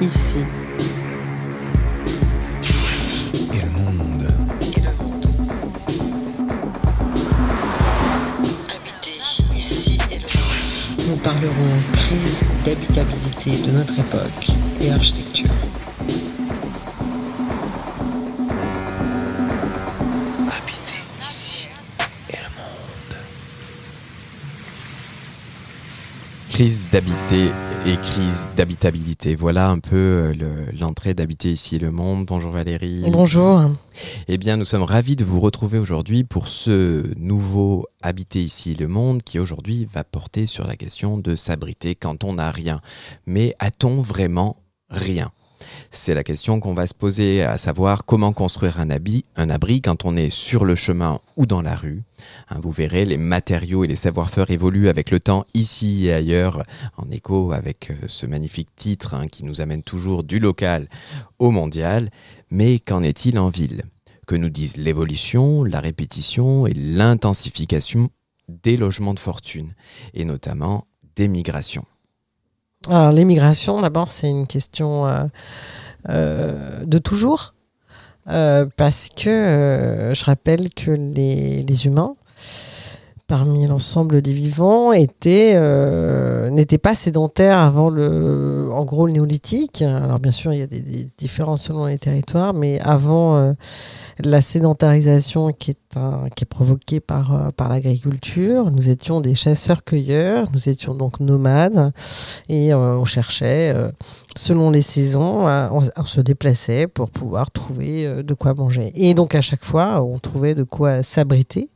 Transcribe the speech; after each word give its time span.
ici 0.00 0.38
et 3.52 3.60
le 3.62 3.70
monde. 3.70 4.26
Habiter 8.74 9.18
ici 9.54 9.98
et 10.10 10.18
le 10.18 10.26
monde. 10.26 11.06
Nous 11.08 11.16
parlerons 11.16 11.52
crise 11.92 12.44
d'habitabilité 12.64 13.58
de 13.66 13.72
notre 13.72 13.98
époque 13.98 14.50
et 14.80 14.90
architecture. 14.90 15.50
Habiter 20.48 21.02
ici 21.20 21.68
et 22.30 22.36
le 22.36 22.50
monde. 22.56 23.18
Crise 26.50 26.80
d'habiter 26.90 27.50
et 27.86 27.96
crise 27.98 28.48
d'habitabilité. 28.56 29.36
Voilà 29.36 29.68
un 29.70 29.78
peu 29.78 29.96
euh, 29.96 30.34
le- 30.34 30.76
l'entrée 30.78 31.14
d'habiter 31.14 31.52
ici 31.52 31.78
le 31.78 31.92
monde. 31.92 32.26
Bonjour 32.26 32.50
Valérie. 32.50 33.04
Bonjour. 33.10 33.62
Eh 34.26 34.38
bien, 34.38 34.56
nous 34.56 34.64
sommes 34.64 34.82
ravis 34.82 35.14
de 35.14 35.24
vous 35.24 35.38
retrouver 35.40 35.78
aujourd'hui 35.78 36.24
pour 36.24 36.48
ce 36.48 37.04
nouveau 37.16 37.86
Habiter 38.02 38.42
ici 38.42 38.74
le 38.74 38.88
monde 38.88 39.22
qui 39.22 39.38
aujourd'hui 39.38 39.88
va 39.92 40.04
porter 40.04 40.46
sur 40.46 40.66
la 40.66 40.76
question 40.76 41.16
de 41.18 41.34
s'abriter 41.36 41.94
quand 41.94 42.24
on 42.24 42.34
n'a 42.34 42.50
rien. 42.50 42.80
Mais 43.26 43.54
a-t-on 43.58 44.00
vraiment 44.02 44.56
rien? 44.90 45.30
C'est 45.90 46.14
la 46.14 46.24
question 46.24 46.60
qu'on 46.60 46.74
va 46.74 46.86
se 46.86 46.94
poser, 46.94 47.42
à 47.42 47.56
savoir 47.56 48.04
comment 48.04 48.32
construire 48.32 48.80
un, 48.80 48.90
abri 48.90 49.80
quand 49.80 50.04
on 50.04 50.16
est 50.16 50.30
sur 50.30 50.64
le 50.64 50.74
chemin 50.74 51.20
ou 51.36 51.46
dans 51.46 51.62
la 51.62 51.74
rue. 51.74 52.02
Hein, 52.48 52.60
vous 52.62 52.72
verrez, 52.72 53.04
les 53.04 53.16
matériaux 53.16 53.84
et 53.84 53.86
les 53.86 53.96
savoir-faire 53.96 54.50
évoluent 54.50 54.88
avec 54.88 55.10
le 55.10 55.20
temps 55.20 55.46
ici 55.54 56.06
et 56.06 56.12
ailleurs, 56.12 56.64
en 56.96 57.10
écho 57.10 57.52
avec 57.52 57.90
euh, 57.90 57.94
ce 58.06 58.26
magnifique 58.26 58.74
titre 58.76 59.14
hein, 59.14 59.28
qui 59.28 59.44
nous 59.44 59.60
amène 59.60 59.82
toujours 59.82 60.24
du 60.24 60.38
local 60.38 60.88
au 61.38 61.50
mondial. 61.50 62.10
Mais 62.50 62.78
qu'en 62.78 63.02
est-il 63.02 63.38
en 63.38 63.48
ville? 63.48 63.84
Que 64.26 64.34
nous 64.34 64.50
disent 64.50 64.76
l'évolution, 64.76 65.64
la 65.64 65.80
répétition 65.80 66.66
et 66.66 66.74
l'intensification 66.74 68.10
des 68.48 68.76
logements 68.76 69.14
de 69.14 69.20
fortune, 69.20 69.74
et 70.14 70.24
notamment 70.24 70.86
des 71.16 71.28
migrations 71.28 71.86
Alors 72.88 73.10
l'immigration, 73.10 73.80
d'abord, 73.80 74.10
c'est 74.10 74.28
une 74.28 74.46
question 74.46 75.06
euh, 75.06 75.24
euh, 76.08 76.84
de 76.84 76.98
toujours. 76.98 77.54
Euh, 78.28 78.66
parce 78.76 79.08
que 79.08 80.12
je 80.14 80.24
rappelle 80.24 80.72
que 80.74 80.90
les 80.90 81.86
humains, 81.86 82.16
parmi 83.26 83.66
l'ensemble 83.66 84.22
des 84.22 84.32
vivants, 84.32 84.92
étaient 84.92 85.54
euh, 85.56 86.48
n'étaient 86.50 86.78
pas 86.78 86.94
sédentaires 86.94 87.58
avant 87.58 87.90
le, 87.90 88.68
en 88.72 88.84
gros, 88.84 89.06
le 89.06 89.12
néolithique. 89.12 89.82
Alors 89.82 90.18
bien 90.18 90.32
sûr, 90.32 90.52
il 90.52 90.60
y 90.60 90.62
a 90.62 90.66
des, 90.66 91.08
différences 91.18 91.62
selon 91.62 91.86
les 91.86 91.98
territoires, 91.98 92.54
mais 92.54 92.78
avant 92.80 93.36
euh, 93.36 93.52
la 94.22 94.40
sédentarisation 94.40 95.52
qui 95.52 95.72
est, 95.72 95.76
provoquée 96.48 97.00
par, 97.00 97.34
euh, 97.34 97.50
par 97.56 97.68
l'agriculture, 97.68 98.70
nous 98.70 98.90
étions 98.90 99.20
des 99.20 99.34
chasseurs-cueilleurs, 99.34 100.48
nous 100.52 100.68
étions 100.68 100.94
donc 100.94 101.20
nomades 101.20 101.92
et 102.48 102.72
euh, 102.72 102.96
on 102.96 103.04
cherchait, 103.04 103.74
selon 104.36 104.70
les 104.70 104.82
saisons, 104.82 105.46
on, 105.46 106.04
se 106.04 106.20
déplaçait 106.20 106.86
pour 106.86 107.10
pouvoir 107.10 107.50
trouver 107.50 108.22
de 108.22 108.34
quoi 108.34 108.54
manger. 108.54 108.92
Et 108.94 109.14
donc 109.14 109.34
à 109.34 109.40
chaque 109.40 109.64
fois, 109.64 110.02
on 110.02 110.18
trouvait 110.18 110.54
de 110.54 110.62
quoi 110.62 111.02
s'abriter. 111.02 111.68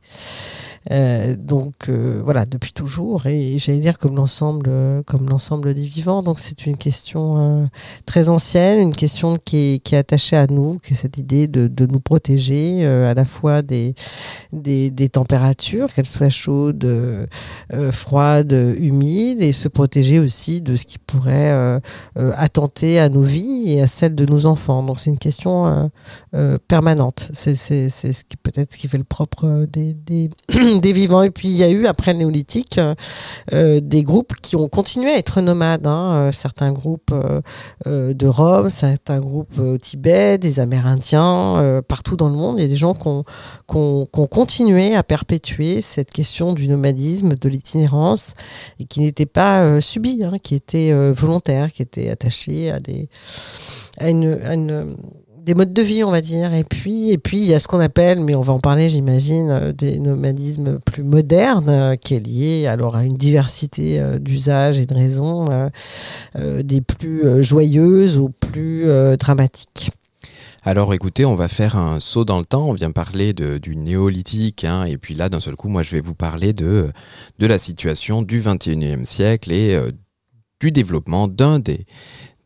Euh, 0.89 1.35
donc 1.37 1.89
euh, 1.89 2.21
voilà, 2.23 2.45
depuis 2.45 2.73
toujours, 2.73 3.27
et 3.27 3.59
j'allais 3.59 3.79
dire 3.79 3.99
comme 3.99 4.15
l'ensemble, 4.15 4.65
euh, 4.67 5.03
comme 5.03 5.29
l'ensemble 5.29 5.73
des 5.75 5.85
vivants. 5.85 6.23
Donc 6.23 6.39
c'est 6.39 6.65
une 6.65 6.77
question 6.77 7.69
très 8.05 8.29
ancienne, 8.29 8.79
une 8.79 8.95
question 8.95 9.37
qui 9.43 9.81
est, 9.85 9.93
attachée 9.93 10.37
à 10.37 10.47
nous, 10.47 10.79
qui 10.79 10.93
est 10.93 10.95
cette 10.95 11.17
idée 11.17 11.47
de, 11.47 11.85
nous 11.85 11.99
protéger 11.99 12.85
à 12.85 13.13
la 13.13 13.25
fois 13.25 13.61
des, 13.61 13.93
températures, 15.11 15.93
qu'elles 15.93 16.05
soient 16.05 16.29
chaudes, 16.29 17.27
froides, 17.91 18.75
humides, 18.79 19.41
et 19.41 19.51
se 19.51 19.67
protéger 19.67 20.19
aussi 20.19 20.61
de 20.61 20.75
ce 20.75 20.85
qui 20.85 20.97
pourrait 20.97 21.81
attenter 22.15 22.99
à 22.99 23.09
nos 23.09 23.23
vies 23.23 23.73
et 23.73 23.81
à 23.81 23.87
celles 23.87 24.15
de 24.15 24.25
nos 24.25 24.45
enfants. 24.45 24.83
Donc 24.83 24.99
c'est 24.99 25.09
une 25.09 25.19
question 25.19 25.91
permanente. 26.67 27.29
C'est 27.33 27.55
ce 27.55 28.23
qui 28.23 28.37
peut-être 28.37 28.73
ce 28.73 28.77
qui 28.77 28.87
fait 28.87 28.97
le 28.97 29.03
propre 29.03 29.67
des, 29.71 30.29
des 30.79 30.91
vivants. 30.93 31.23
Et 31.23 31.31
puis 31.31 31.47
il 31.47 31.55
y 31.55 31.63
a 31.63 31.69
eu 31.69 31.85
après 31.85 32.13
le 32.13 32.19
néolithique 32.19 32.77
euh, 32.77 32.95
euh, 33.53 33.79
des 33.81 34.03
groupes 34.03 34.33
qui 34.41 34.55
ont 34.55 34.67
continué 34.67 35.11
à 35.11 35.17
être 35.17 35.41
nomades. 35.41 35.87
hein. 35.87 36.27
Euh, 36.27 36.31
certains 36.31 36.71
groupes 36.71 37.13
de 37.85 38.27
Rome, 38.27 38.69
certains 38.69 39.19
groupes 39.19 39.57
au 39.59 39.77
Tibet, 39.77 40.37
des 40.37 40.59
Amérindiens, 40.59 41.81
partout 41.87 42.15
dans 42.15 42.29
le 42.29 42.35
monde. 42.35 42.59
Il 42.59 42.61
y 42.61 42.65
a 42.65 42.67
des 42.67 42.75
gens 42.75 42.93
qui 42.93 43.07
ont, 43.07 44.05
continué 44.27 44.95
à 44.95 45.03
perpétuer 45.03 45.81
cette 45.81 46.11
question 46.11 46.53
du 46.53 46.67
nomadisme, 46.67 47.35
de 47.35 47.49
l'itinérance, 47.49 48.33
et 48.79 48.85
qui 48.85 49.01
n'était 49.01 49.25
pas 49.25 49.81
subie, 49.81 50.23
hein, 50.23 50.33
qui 50.41 50.55
était 50.55 50.91
volontaire, 51.11 51.71
qui 51.71 51.81
était 51.81 52.09
attaché 52.09 52.71
à 52.71 52.79
des 52.79 53.09
à 53.97 54.09
une- 54.09 54.95
des 55.43 55.55
modes 55.55 55.73
de 55.73 55.81
vie, 55.81 56.03
on 56.03 56.11
va 56.11 56.21
dire. 56.21 56.53
Et 56.53 56.63
puis, 56.63 57.09
et 57.09 57.17
puis 57.17 57.37
il 57.37 57.45
y 57.45 57.53
a 57.53 57.59
ce 57.59 57.67
qu'on 57.67 57.79
appelle, 57.79 58.19
mais 58.19 58.35
on 58.35 58.41
va 58.41 58.53
en 58.53 58.59
parler, 58.59 58.89
j'imagine, 58.89 59.49
euh, 59.49 59.71
des 59.71 59.99
nomadismes 59.99 60.79
plus 60.79 61.03
modernes, 61.03 61.69
euh, 61.69 61.95
qui 61.95 62.15
est 62.15 62.19
lié 62.19 62.67
alors 62.67 62.95
à 62.95 63.03
une 63.03 63.17
diversité 63.17 63.99
euh, 63.99 64.19
d'usages 64.19 64.79
et 64.79 64.85
de 64.85 64.93
raisons, 64.93 65.45
des 66.35 66.81
plus 66.81 67.43
joyeuses 67.43 68.17
aux 68.17 68.29
plus 68.29 68.85
dramatiques. 69.17 69.91
Alors 70.63 70.93
écoutez, 70.93 71.25
on 71.25 71.35
va 71.35 71.47
faire 71.47 71.75
un 71.75 71.99
saut 71.99 72.25
dans 72.25 72.39
le 72.39 72.45
temps. 72.45 72.67
On 72.69 72.73
vient 72.73 72.91
parler 72.91 73.33
du 73.33 73.75
néolithique, 73.75 74.63
hein, 74.63 74.83
et 74.85 74.97
puis 74.97 75.15
là, 75.15 75.29
d'un 75.29 75.39
seul 75.39 75.55
coup, 75.55 75.67
moi, 75.67 75.83
je 75.83 75.91
vais 75.91 76.01
vous 76.01 76.13
parler 76.13 76.53
de, 76.53 76.91
de 77.39 77.47
la 77.47 77.57
situation 77.57 78.21
du 78.21 78.41
21e 78.41 79.05
siècle 79.05 79.51
et 79.51 79.79
du 80.59 80.71
développement 80.71 81.27
d'un 81.27 81.59
des, 81.59 81.85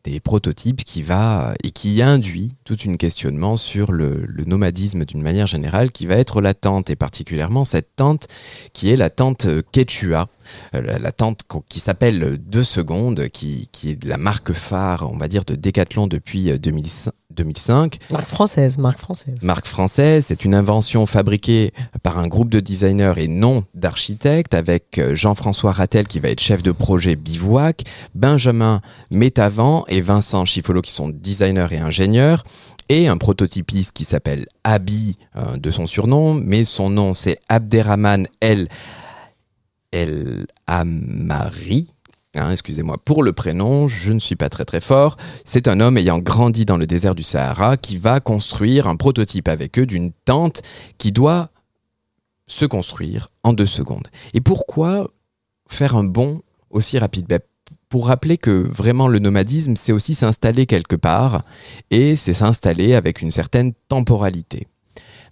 des 0.06 0.20
prototypes 0.20 0.84
qui 0.84 1.02
va 1.02 1.54
et 1.64 1.72
qui 1.72 2.00
induit 2.00 2.54
tout 2.64 2.76
un 2.86 2.96
questionnement 2.96 3.56
sur 3.56 3.90
le, 3.90 4.26
nomadisme 4.46 5.04
d'une 5.04 5.22
manière 5.22 5.48
générale, 5.48 5.90
qui 5.90 6.06
va 6.06 6.14
être 6.14 6.40
la 6.40 6.54
tente, 6.54 6.90
et 6.90 6.96
particulièrement 6.96 7.64
cette 7.64 7.96
tente 7.96 8.28
qui 8.72 8.90
est 8.90 8.96
la 8.96 9.10
tente 9.10 9.46
euh, 9.46 9.62
Quechua, 9.72 10.28
la, 10.72 10.98
la 10.98 11.12
tente 11.12 11.42
qui 11.68 11.80
s'appelle 11.80 12.38
Deux 12.38 12.64
Secondes, 12.64 13.28
qui, 13.28 13.68
qui 13.72 13.90
est 13.90 14.04
la 14.04 14.18
marque 14.18 14.52
phare, 14.52 15.08
on 15.12 15.16
va 15.16 15.28
dire, 15.28 15.44
de 15.44 15.54
Decathlon 15.54 16.06
depuis 16.06 16.50
euh, 16.50 16.58
2005. 16.58 17.12
2005. 17.36 17.98
Marque 18.10 18.28
française, 18.28 18.78
marque 18.78 18.98
française. 18.98 19.38
Marque 19.42 19.66
française, 19.66 20.26
c'est 20.26 20.44
une 20.44 20.54
invention 20.54 21.06
fabriquée 21.06 21.72
par 22.02 22.18
un 22.18 22.26
groupe 22.26 22.48
de 22.48 22.60
designers 22.60 23.14
et 23.18 23.28
non 23.28 23.64
d'architectes, 23.74 24.54
avec 24.54 24.98
euh, 24.98 25.14
Jean-François 25.14 25.72
Rattel 25.72 26.08
qui 26.08 26.18
va 26.18 26.30
être 26.30 26.40
chef 26.40 26.62
de 26.62 26.72
projet 26.72 27.14
Bivouac, 27.14 27.82
Benjamin 28.14 28.80
Métavant 29.10 29.84
et 29.88 30.00
Vincent 30.00 30.44
Chiffolo 30.44 30.80
qui 30.82 30.92
sont 30.92 31.08
designers 31.08 31.68
et 31.70 31.78
ingénieurs, 31.78 32.42
et 32.88 33.08
un 33.08 33.18
prototypiste 33.18 33.92
qui 33.92 34.04
s'appelle 34.04 34.46
Abi 34.64 35.18
euh, 35.36 35.56
de 35.58 35.70
son 35.70 35.86
surnom, 35.86 36.34
mais 36.34 36.64
son 36.64 36.90
nom 36.90 37.14
c'est 37.14 37.38
Abderrahman 37.48 38.26
El 38.40 38.68
El 39.92 40.46
Amari. 40.66 41.88
Hein, 42.34 42.52
Excusez-moi 42.52 42.98
pour 43.04 43.22
le 43.22 43.32
prénom, 43.32 43.88
je 43.88 44.12
ne 44.12 44.18
suis 44.18 44.36
pas 44.36 44.48
très 44.48 44.64
très 44.64 44.80
fort. 44.80 45.16
C'est 45.44 45.68
un 45.68 45.80
homme 45.80 45.96
ayant 45.96 46.18
grandi 46.18 46.64
dans 46.64 46.76
le 46.76 46.86
désert 46.86 47.14
du 47.14 47.22
Sahara 47.22 47.76
qui 47.76 47.96
va 47.96 48.20
construire 48.20 48.88
un 48.88 48.96
prototype 48.96 49.48
avec 49.48 49.78
eux 49.78 49.86
d'une 49.86 50.12
tente 50.24 50.62
qui 50.98 51.12
doit 51.12 51.50
se 52.46 52.64
construire 52.66 53.28
en 53.42 53.52
deux 53.52 53.66
secondes. 53.66 54.06
Et 54.34 54.40
pourquoi 54.40 55.10
faire 55.68 55.96
un 55.96 56.04
bond 56.04 56.42
aussi 56.70 56.98
rapide? 56.98 57.26
Ben, 57.26 57.40
Pour 57.88 58.08
rappeler 58.08 58.36
que 58.36 58.50
vraiment 58.50 59.08
le 59.08 59.18
nomadisme, 59.18 59.76
c'est 59.76 59.92
aussi 59.92 60.14
s'installer 60.14 60.66
quelque 60.66 60.96
part 60.96 61.42
et 61.90 62.16
c'est 62.16 62.34
s'installer 62.34 62.94
avec 62.94 63.22
une 63.22 63.30
certaine 63.30 63.72
temporalité. 63.88 64.68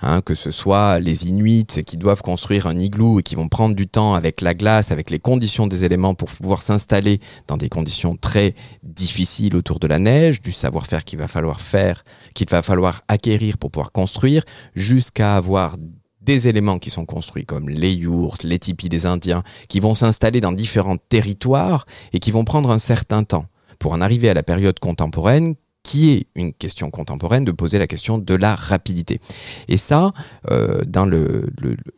Hein, 0.06 0.20
que 0.20 0.34
ce 0.34 0.50
soit 0.50 0.98
les 0.98 1.28
Inuits 1.28 1.64
qui 1.64 1.96
doivent 1.96 2.20
construire 2.20 2.66
un 2.66 2.78
igloo 2.78 3.20
et 3.20 3.22
qui 3.22 3.36
vont 3.36 3.48
prendre 3.48 3.74
du 3.74 3.86
temps 3.86 4.12
avec 4.12 4.42
la 4.42 4.52
glace, 4.52 4.90
avec 4.90 5.08
les 5.08 5.18
conditions 5.18 5.66
des 5.66 5.82
éléments 5.82 6.14
pour 6.14 6.28
pouvoir 6.28 6.60
s'installer 6.60 7.20
dans 7.48 7.56
des 7.56 7.70
conditions 7.70 8.14
très 8.14 8.54
difficiles 8.82 9.56
autour 9.56 9.78
de 9.78 9.86
la 9.86 9.98
neige, 9.98 10.42
du 10.42 10.52
savoir-faire 10.52 11.04
qu'il 11.04 11.18
va 11.18 11.26
falloir 11.26 11.62
faire, 11.62 12.04
qu'il 12.34 12.50
va 12.50 12.60
falloir 12.60 13.00
acquérir 13.08 13.56
pour 13.56 13.70
pouvoir 13.70 13.92
construire, 13.92 14.44
jusqu'à 14.74 15.36
avoir 15.36 15.78
des 16.20 16.48
éléments 16.48 16.78
qui 16.78 16.90
sont 16.90 17.06
construits 17.06 17.46
comme 17.46 17.70
les 17.70 17.94
yourtes, 17.94 18.44
les 18.44 18.58
tipis 18.58 18.90
des 18.90 19.06
Indiens, 19.06 19.42
qui 19.70 19.80
vont 19.80 19.94
s'installer 19.94 20.42
dans 20.42 20.52
différents 20.52 20.98
territoires 20.98 21.86
et 22.12 22.18
qui 22.18 22.30
vont 22.30 22.44
prendre 22.44 22.70
un 22.70 22.78
certain 22.78 23.24
temps. 23.24 23.46
Pour 23.78 23.92
en 23.92 24.02
arriver 24.02 24.28
à 24.28 24.34
la 24.34 24.42
période 24.42 24.78
contemporaine 24.78 25.54
qui 25.84 26.10
est 26.10 26.26
une 26.34 26.52
question 26.52 26.90
contemporaine, 26.90 27.44
de 27.44 27.52
poser 27.52 27.78
la 27.78 27.86
question 27.86 28.18
de 28.18 28.34
la 28.34 28.56
rapidité. 28.56 29.20
Et 29.68 29.76
ça, 29.76 30.12
euh, 30.50 30.80
dans 30.88 31.06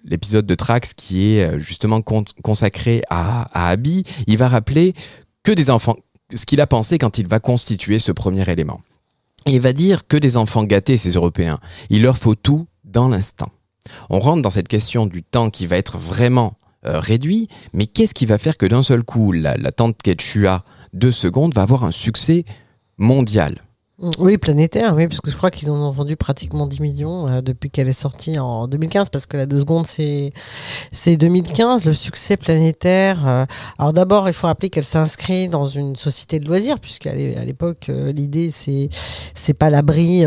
l'épisode 0.04 0.44
de 0.44 0.54
Trax 0.54 0.92
qui 0.92 1.36
est 1.36 1.44
euh, 1.44 1.58
justement 1.58 2.02
con- 2.02 2.24
consacré 2.42 3.02
à, 3.08 3.48
à 3.58 3.70
Abby, 3.70 4.02
il 4.26 4.36
va 4.36 4.48
rappeler 4.48 4.92
que 5.42 5.52
des 5.52 5.70
enfants 5.70 5.96
ce 6.34 6.44
qu'il 6.44 6.60
a 6.60 6.66
pensé 6.66 6.98
quand 6.98 7.18
il 7.18 7.28
va 7.28 7.38
constituer 7.38 8.00
ce 8.00 8.10
premier 8.10 8.50
élément. 8.50 8.80
Et 9.46 9.52
il 9.52 9.60
va 9.60 9.72
dire 9.72 10.08
que 10.08 10.16
des 10.16 10.36
enfants 10.36 10.64
gâtés, 10.64 10.96
ces 10.96 11.12
Européens, 11.12 11.60
il 11.88 12.02
leur 12.02 12.18
faut 12.18 12.34
tout 12.34 12.66
dans 12.82 13.08
l'instant. 13.08 13.50
On 14.10 14.18
rentre 14.18 14.42
dans 14.42 14.50
cette 14.50 14.66
question 14.66 15.06
du 15.06 15.22
temps 15.22 15.50
qui 15.50 15.68
va 15.68 15.76
être 15.76 15.98
vraiment 15.98 16.58
euh, 16.84 16.98
réduit, 16.98 17.46
mais 17.72 17.86
qu'est-ce 17.86 18.14
qui 18.14 18.26
va 18.26 18.38
faire 18.38 18.56
que 18.56 18.66
d'un 18.66 18.82
seul 18.82 19.04
coup, 19.04 19.30
la, 19.30 19.56
la 19.56 19.70
tante 19.70 20.02
Quechua 20.02 20.64
deux 20.92 21.12
secondes 21.12 21.54
va 21.54 21.62
avoir 21.62 21.84
un 21.84 21.92
succès 21.92 22.44
mondial? 22.98 23.62
Oui, 24.18 24.36
planétaire, 24.36 24.94
oui, 24.94 25.08
parce 25.08 25.22
que 25.22 25.30
je 25.30 25.36
crois 25.38 25.50
qu'ils 25.50 25.72
ont 25.72 25.90
vendu 25.90 26.16
pratiquement 26.16 26.66
10 26.66 26.80
millions 26.80 27.28
euh, 27.28 27.40
depuis 27.40 27.70
qu'elle 27.70 27.88
est 27.88 27.94
sortie 27.94 28.38
en 28.38 28.68
2015, 28.68 29.08
parce 29.08 29.24
que 29.24 29.38
la 29.38 29.46
deux 29.46 29.60
secondes, 29.60 29.86
c'est 29.86 30.28
c'est 30.92 31.16
2015, 31.16 31.86
le 31.86 31.94
succès 31.94 32.36
planétaire. 32.36 33.26
euh, 33.26 33.46
alors 33.78 33.94
d'abord, 33.94 34.28
il 34.28 34.34
faut 34.34 34.48
rappeler 34.48 34.68
qu'elle 34.68 34.84
s'inscrit 34.84 35.48
dans 35.48 35.64
une 35.64 35.96
société 35.96 36.38
de 36.40 36.46
loisirs, 36.46 36.78
puisqu'à 36.78 37.14
l'époque, 37.14 37.86
euh, 37.88 38.12
l'idée, 38.12 38.50
c'est 38.50 38.90
c'est 39.32 39.54
pas 39.54 39.70
l'abri, 39.70 40.26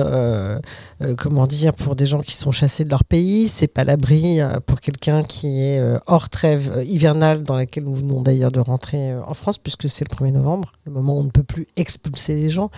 euh, 1.01 1.16
comment 1.16 1.48
dire, 1.48 1.74
pour 1.74 1.96
des 1.96 2.06
gens 2.06 2.19
qui 2.19 2.36
sont 2.36 2.51
chassés 2.51 2.84
de 2.84 2.90
leur 2.90 3.06
pays, 3.06 3.48
c'est 3.48 3.68
pas 3.68 3.86
l'abri 3.86 4.42
euh, 4.42 4.60
pour 4.66 4.81
quelqu'un 4.81 5.24
qui 5.24 5.62
est 5.62 5.80
euh, 5.80 5.98
hors 6.07 6.28
trêve 6.28 6.84
hivernale, 6.86 7.44
dans 7.44 7.56
laquelle 7.56 7.86
nous 7.86 7.96
venons 7.96 8.22
d'ailleurs 8.22 8.51
de 8.51 8.60
rentrer 8.60 9.16
en 9.16 9.34
France, 9.34 9.57
puisque 9.57 9.88
c'est 9.88 10.06
le 10.10 10.13
1er 10.13 10.34
novembre, 10.34 10.74
le 10.86 10.92
moment 10.92 11.16
où 11.16 11.22
on 11.22 11.24
ne 11.24 11.30
peut 11.30 11.44
plus 11.44 11.68
expulser 11.78 12.36
les 12.36 12.50
gens. 12.50 12.69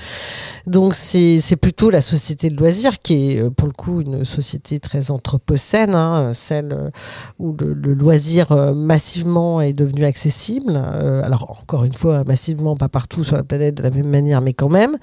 Donc 0.68 0.94
c'est 0.94 1.56
plutôt 1.59 1.89
la 1.89 2.01
société 2.01 2.51
de 2.51 2.57
loisirs 2.57 3.00
qui 3.00 3.31
est 3.31 3.50
pour 3.50 3.68
le 3.68 3.73
coup 3.73 4.01
une 4.01 4.23
société 4.23 4.79
très 4.79 5.09
anthropocène, 5.09 5.95
hein, 5.95 6.31
celle 6.33 6.91
où 7.39 7.56
le, 7.59 7.73
loisir 7.94 8.73
massivement 8.75 9.62
est 9.62 9.73
devenu 9.73 10.06
accessible. 10.06 10.77
Alors 10.77 11.59
encore 11.62 11.83
une 11.85 11.94
fois, 11.94 12.23
massivement, 12.25 12.75
pas 12.75 12.89
partout 12.89 13.23
sur 13.23 13.35
la 13.35 13.44
planète 13.44 13.75
de 13.75 13.83
la 13.83 13.89
même 13.89 14.09
manière, 14.09 14.41
mais 14.41 14.53
quand 14.53 14.69
même. 14.69 14.97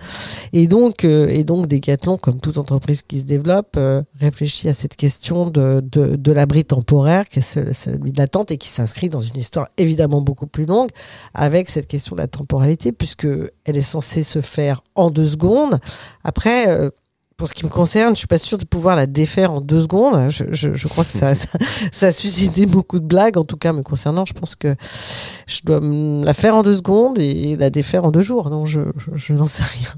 Et 0.52 0.66
donc, 0.66 1.04
et 1.04 1.44
donc 1.44 1.66
Decathlon, 1.66 2.16
comme 2.16 2.40
toute 2.40 2.58
entreprise 2.58 3.02
qui 3.08 3.18
se 3.20 3.24
développe, 3.24 3.74
euh, 3.76 4.02
réfléchit 4.20 4.68
à 4.68 4.72
cette 4.72 4.94
question 4.94 5.48
de, 5.48 5.80
de, 5.84 6.14
de 6.16 6.32
l'abri 6.32 6.64
temporaire, 6.64 7.28
qui 7.28 7.40
est 7.40 7.42
ce- 7.42 7.72
celui 7.72 8.12
de 8.12 8.18
l'attente, 8.18 8.50
et 8.52 8.58
qui 8.58 8.68
s'inscrit 8.68 9.08
dans 9.08 9.20
une 9.20 9.36
histoire 9.36 9.66
évidemment 9.78 10.20
beaucoup 10.20 10.46
plus 10.46 10.66
longue, 10.66 10.90
avec 11.34 11.70
cette 11.70 11.86
question 11.88 12.14
de 12.14 12.20
la 12.20 12.28
temporalité, 12.28 12.92
puisque 12.92 13.26
elle 13.64 13.76
est 13.76 13.80
censée 13.80 14.22
se 14.22 14.40
faire 14.40 14.82
en 14.94 15.10
deux 15.10 15.26
secondes. 15.26 15.80
Après, 16.22 16.68
euh, 16.68 16.90
pour 17.36 17.46
ce 17.46 17.54
qui 17.54 17.64
me 17.64 17.70
concerne, 17.70 18.14
je 18.14 18.18
suis 18.18 18.26
pas 18.26 18.36
sûre 18.36 18.58
de 18.58 18.64
pouvoir 18.64 18.96
la 18.96 19.06
défaire 19.06 19.52
en 19.52 19.60
deux 19.60 19.82
secondes. 19.82 20.28
Je, 20.28 20.42
je, 20.50 20.74
je 20.74 20.88
crois 20.88 21.04
que 21.04 21.12
ça, 21.12 21.34
ça, 21.36 21.56
ça 21.92 22.06
a 22.08 22.12
suscité 22.12 22.66
beaucoup 22.66 22.98
de 22.98 23.06
blagues, 23.06 23.36
en 23.38 23.44
tout 23.44 23.56
cas 23.56 23.72
me 23.72 23.82
concernant. 23.82 24.24
Je 24.24 24.32
pense 24.32 24.56
que 24.56 24.74
je 25.46 25.60
dois 25.64 25.80
la 25.80 26.34
faire 26.34 26.56
en 26.56 26.62
deux 26.64 26.74
secondes 26.74 27.18
et 27.18 27.54
la 27.56 27.70
défaire 27.70 28.04
en 28.04 28.10
deux 28.10 28.22
jours. 28.22 28.50
Non, 28.50 28.64
je, 28.64 28.80
je, 28.96 29.10
je 29.14 29.32
n'en 29.34 29.46
sais 29.46 29.62
rien. 29.62 29.88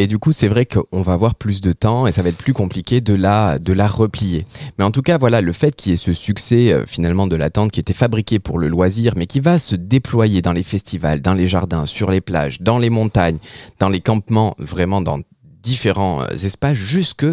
Et 0.00 0.06
du 0.06 0.18
coup, 0.18 0.32
c'est 0.32 0.48
vrai 0.48 0.64
qu'on 0.64 1.02
va 1.02 1.12
avoir 1.12 1.34
plus 1.34 1.60
de 1.60 1.72
temps 1.74 2.06
et 2.06 2.12
ça 2.12 2.22
va 2.22 2.30
être 2.30 2.38
plus 2.38 2.54
compliqué 2.54 3.02
de 3.02 3.12
la, 3.12 3.58
de 3.58 3.74
la 3.74 3.86
replier. 3.86 4.46
Mais 4.78 4.84
en 4.86 4.90
tout 4.90 5.02
cas, 5.02 5.18
voilà, 5.18 5.42
le 5.42 5.52
fait 5.52 5.76
qu'il 5.76 5.92
y 5.92 5.94
ait 5.94 5.98
ce 5.98 6.14
succès 6.14 6.72
euh, 6.72 6.86
finalement 6.86 7.26
de 7.26 7.36
la 7.36 7.50
tente 7.50 7.70
qui 7.70 7.80
était 7.80 7.92
fabriqué 7.92 8.38
pour 8.38 8.58
le 8.58 8.68
loisir, 8.68 9.12
mais 9.16 9.26
qui 9.26 9.40
va 9.40 9.58
se 9.58 9.76
déployer 9.76 10.40
dans 10.40 10.54
les 10.54 10.62
festivals, 10.62 11.20
dans 11.20 11.34
les 11.34 11.48
jardins, 11.48 11.84
sur 11.84 12.10
les 12.10 12.22
plages, 12.22 12.62
dans 12.62 12.78
les 12.78 12.88
montagnes, 12.88 13.36
dans 13.78 13.90
les 13.90 14.00
campements, 14.00 14.54
vraiment 14.56 15.02
dans 15.02 15.18
différents 15.62 16.22
euh, 16.22 16.28
espaces, 16.28 16.78
jusque 16.78 17.26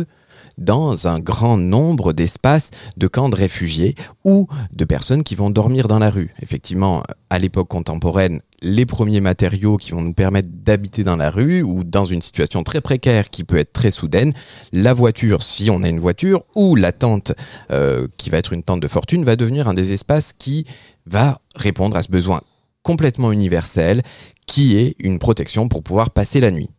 dans 0.58 1.08
un 1.08 1.20
grand 1.20 1.58
nombre 1.58 2.14
d'espaces 2.14 2.72
de 2.98 3.08
camps 3.08 3.30
de 3.30 3.36
réfugiés 3.36 3.96
ou 4.24 4.48
de 4.74 4.86
personnes 4.86 5.24
qui 5.24 5.36
vont 5.36 5.50
dormir 5.50 5.88
dans 5.88 6.00
la 6.00 6.10
rue. 6.10 6.34
Effectivement, 6.42 7.04
à 7.30 7.40
l'époque 7.40 7.68
contemporaine, 7.68 8.42
les 8.62 8.86
premiers 8.86 9.22
matériaux 9.22 9.78
qui 9.78 9.92
vont 9.92 10.02
nous 10.02 10.14
permettre 10.14 10.50
d'habiter 10.52 11.04
dans 11.04 11.16
la 11.16 11.30
rue 11.30 11.62
ou 11.62 11.84
dans 11.84 12.06
une 12.06 12.22
situation 12.22 12.64
très 12.64 12.82
précaire 12.82 13.30
qui 13.30 13.44
peut 13.44 13.58
être 13.58 13.74
très 13.74 13.92
soudaine, 13.92 14.34
la 14.72 14.94
voiture, 14.94 15.44
si 15.44 15.70
on 15.70 15.84
a 15.84 15.90
une 15.90 16.00
voiture, 16.00 16.44
ou 16.56 16.76
la 16.76 16.92
tente 16.92 17.34
euh, 17.72 18.08
qui 18.18 18.30
va 18.30 18.38
être 18.38 18.54
une 18.54 18.64
tente 18.64 18.80
de 18.80 18.88
fortune, 18.88 19.24
va 19.24 19.36
devenir 19.36 19.68
un 19.68 19.74
des 19.74 19.92
espaces 19.92 20.34
qui 20.34 20.66
va 21.06 21.42
répondre 21.56 21.96
à 21.96 22.04
ce 22.04 22.10
besoin 22.10 22.42
complètement 22.82 23.34
universel 23.34 24.02
qui 24.46 24.78
est 24.78 24.96
une 25.00 25.20
protection 25.20 25.68
pour 25.68 25.84
pouvoir 25.84 26.10
passer 26.10 26.40
la 26.40 26.52
nuit. 26.52 26.70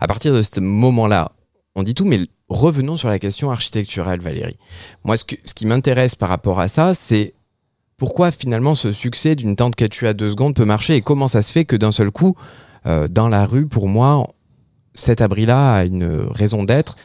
À 0.00 0.06
partir 0.06 0.32
de 0.32 0.42
ce 0.42 0.58
moment-là, 0.58 1.32
on 1.74 1.82
dit 1.82 1.94
tout, 1.94 2.06
mais 2.06 2.20
revenons 2.48 2.96
sur 2.96 3.08
la 3.08 3.18
question 3.18 3.50
architecturale, 3.50 4.20
Valérie. 4.20 4.58
Moi, 5.04 5.16
ce, 5.16 5.24
qui 5.24 5.66
m'intéresse 5.66 6.14
par 6.14 6.28
rapport 6.28 6.60
à 6.60 6.68
ça, 6.68 6.94
c'est 6.94 7.32
pourquoi 7.96 8.30
finalement 8.30 8.74
ce 8.74 8.92
succès 8.92 9.36
d'une 9.36 9.56
tente 9.56 9.76
Quechua 9.76 10.10
à 10.10 10.14
deux 10.14 10.30
secondes 10.30 10.54
peut 10.54 10.64
marcher 10.64 10.96
et 10.96 11.00
comment 11.00 11.28
ça 11.28 11.42
se 11.42 11.52
fait 11.52 11.64
que 11.64 11.76
d'un 11.76 11.92
seul 11.92 12.10
coup, 12.10 12.36
euh, 12.86 13.08
dans 13.08 13.28
la 13.28 13.46
rue, 13.46 13.66
pour 13.66 13.88
moi, 13.88 14.26
cet 14.94 15.20
abri-là 15.20 15.74
a 15.74 15.84
une 15.84 16.04
raison 16.30 16.64
d'être. 16.64 16.96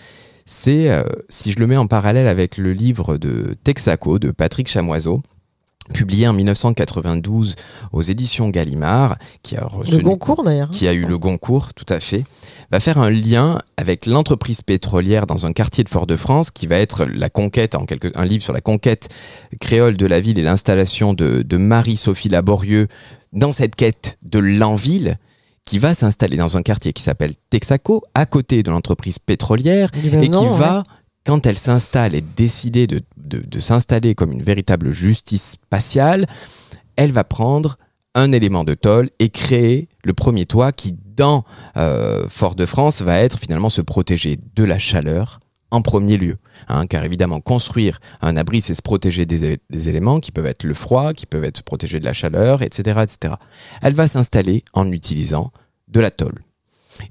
C'est, 0.45 0.89
euh, 0.89 1.03
si 1.29 1.51
je 1.51 1.59
le 1.59 1.67
mets 1.67 1.77
en 1.77 1.87
parallèle 1.87 2.27
avec 2.27 2.57
le 2.57 2.73
livre 2.73 3.17
de 3.17 3.55
Texaco 3.63 4.17
de 4.19 4.31
Patrick 4.31 4.67
Chamoiseau, 4.67 5.21
publié 5.93 6.27
en 6.27 6.33
1992 6.33 7.55
aux 7.91 8.01
éditions 8.01 8.49
Gallimard, 8.49 9.17
qui 9.43 9.57
a 9.57 9.65
reçu 9.65 9.91
Le 9.91 10.01
Goncourt 10.01 10.43
d'ailleurs. 10.43 10.69
qui 10.69 10.87
a 10.87 10.93
eu 10.93 11.05
le 11.05 11.17
Goncourt, 11.17 11.73
tout 11.73 11.85
à 11.89 11.99
fait, 11.99 12.23
va 12.71 12.79
faire 12.79 12.97
un 12.97 13.09
lien 13.09 13.59
avec 13.77 14.05
l'entreprise 14.05 14.61
pétrolière 14.61 15.25
dans 15.25 15.45
un 15.45 15.53
quartier 15.53 15.83
de 15.83 15.89
Fort-de-France 15.89 16.51
qui 16.51 16.67
va 16.67 16.77
être 16.77 17.05
la 17.05 17.29
conquête, 17.29 17.75
en 17.75 17.85
quelque, 17.85 18.11
un 18.15 18.25
livre 18.25 18.43
sur 18.43 18.53
la 18.53 18.61
conquête 18.61 19.09
créole 19.59 19.97
de 19.97 20.05
la 20.05 20.19
ville 20.19 20.37
et 20.39 20.43
l'installation 20.43 21.13
de, 21.13 21.41
de 21.41 21.57
Marie-Sophie 21.57 22.29
Laborieux 22.29 22.87
dans 23.33 23.53
cette 23.53 23.75
quête 23.75 24.17
de 24.23 24.39
l'enville 24.39 25.17
qui 25.65 25.77
va 25.77 25.93
s'installer 25.93 26.35
dans 26.35 26.57
un 26.57 26.63
quartier 26.63 26.93
qui 26.93 27.03
s'appelle 27.03 27.33
Texaco, 27.51 28.03
à 28.15 28.25
côté 28.25 28.63
de 28.63 28.71
l'entreprise 28.71 29.19
pétrolière, 29.19 29.91
et 30.03 30.21
qui 30.21 30.29
nom, 30.31 30.51
va, 30.51 30.77
ouais. 30.77 30.83
Quand 31.25 31.45
elle 31.45 31.57
s'installe 31.57 32.15
et 32.15 32.21
décider 32.21 32.87
de, 32.87 33.01
s'installer 33.59 34.15
comme 34.15 34.31
une 34.31 34.43
véritable 34.43 34.91
justice 34.91 35.51
spatiale, 35.51 36.25
elle 36.95 37.11
va 37.11 37.23
prendre 37.23 37.77
un 38.15 38.31
élément 38.31 38.63
de 38.63 38.73
tôle 38.73 39.09
et 39.19 39.29
créer 39.29 39.87
le 40.03 40.13
premier 40.13 40.45
toit 40.45 40.71
qui, 40.71 40.95
dans 41.15 41.43
euh, 41.77 42.25
Fort-de-France, 42.29 43.01
va 43.01 43.19
être 43.19 43.37
finalement 43.37 43.69
se 43.69 43.81
protéger 43.81 44.39
de 44.55 44.63
la 44.63 44.79
chaleur 44.79 45.39
en 45.71 45.81
premier 45.81 46.17
lieu. 46.17 46.37
hein, 46.67 46.87
car 46.87 47.03
évidemment, 47.03 47.41
construire 47.41 47.99
un 48.21 48.35
abri, 48.35 48.61
c'est 48.61 48.73
se 48.73 48.81
protéger 48.81 49.25
des 49.25 49.89
éléments 49.89 50.19
qui 50.19 50.31
peuvent 50.31 50.47
être 50.47 50.63
le 50.63 50.73
froid, 50.73 51.13
qui 51.13 51.27
peuvent 51.27 51.43
être 51.43 51.57
se 51.57 51.63
protéger 51.63 51.99
de 51.99 52.05
la 52.05 52.13
chaleur, 52.13 52.63
etc. 52.63 53.01
etc. 53.03 53.35
Elle 53.81 53.93
va 53.93 54.07
s'installer 54.07 54.63
en 54.73 54.91
utilisant 54.91 55.51
de 55.87 55.99
la 55.99 56.09
tôle. 56.09 56.39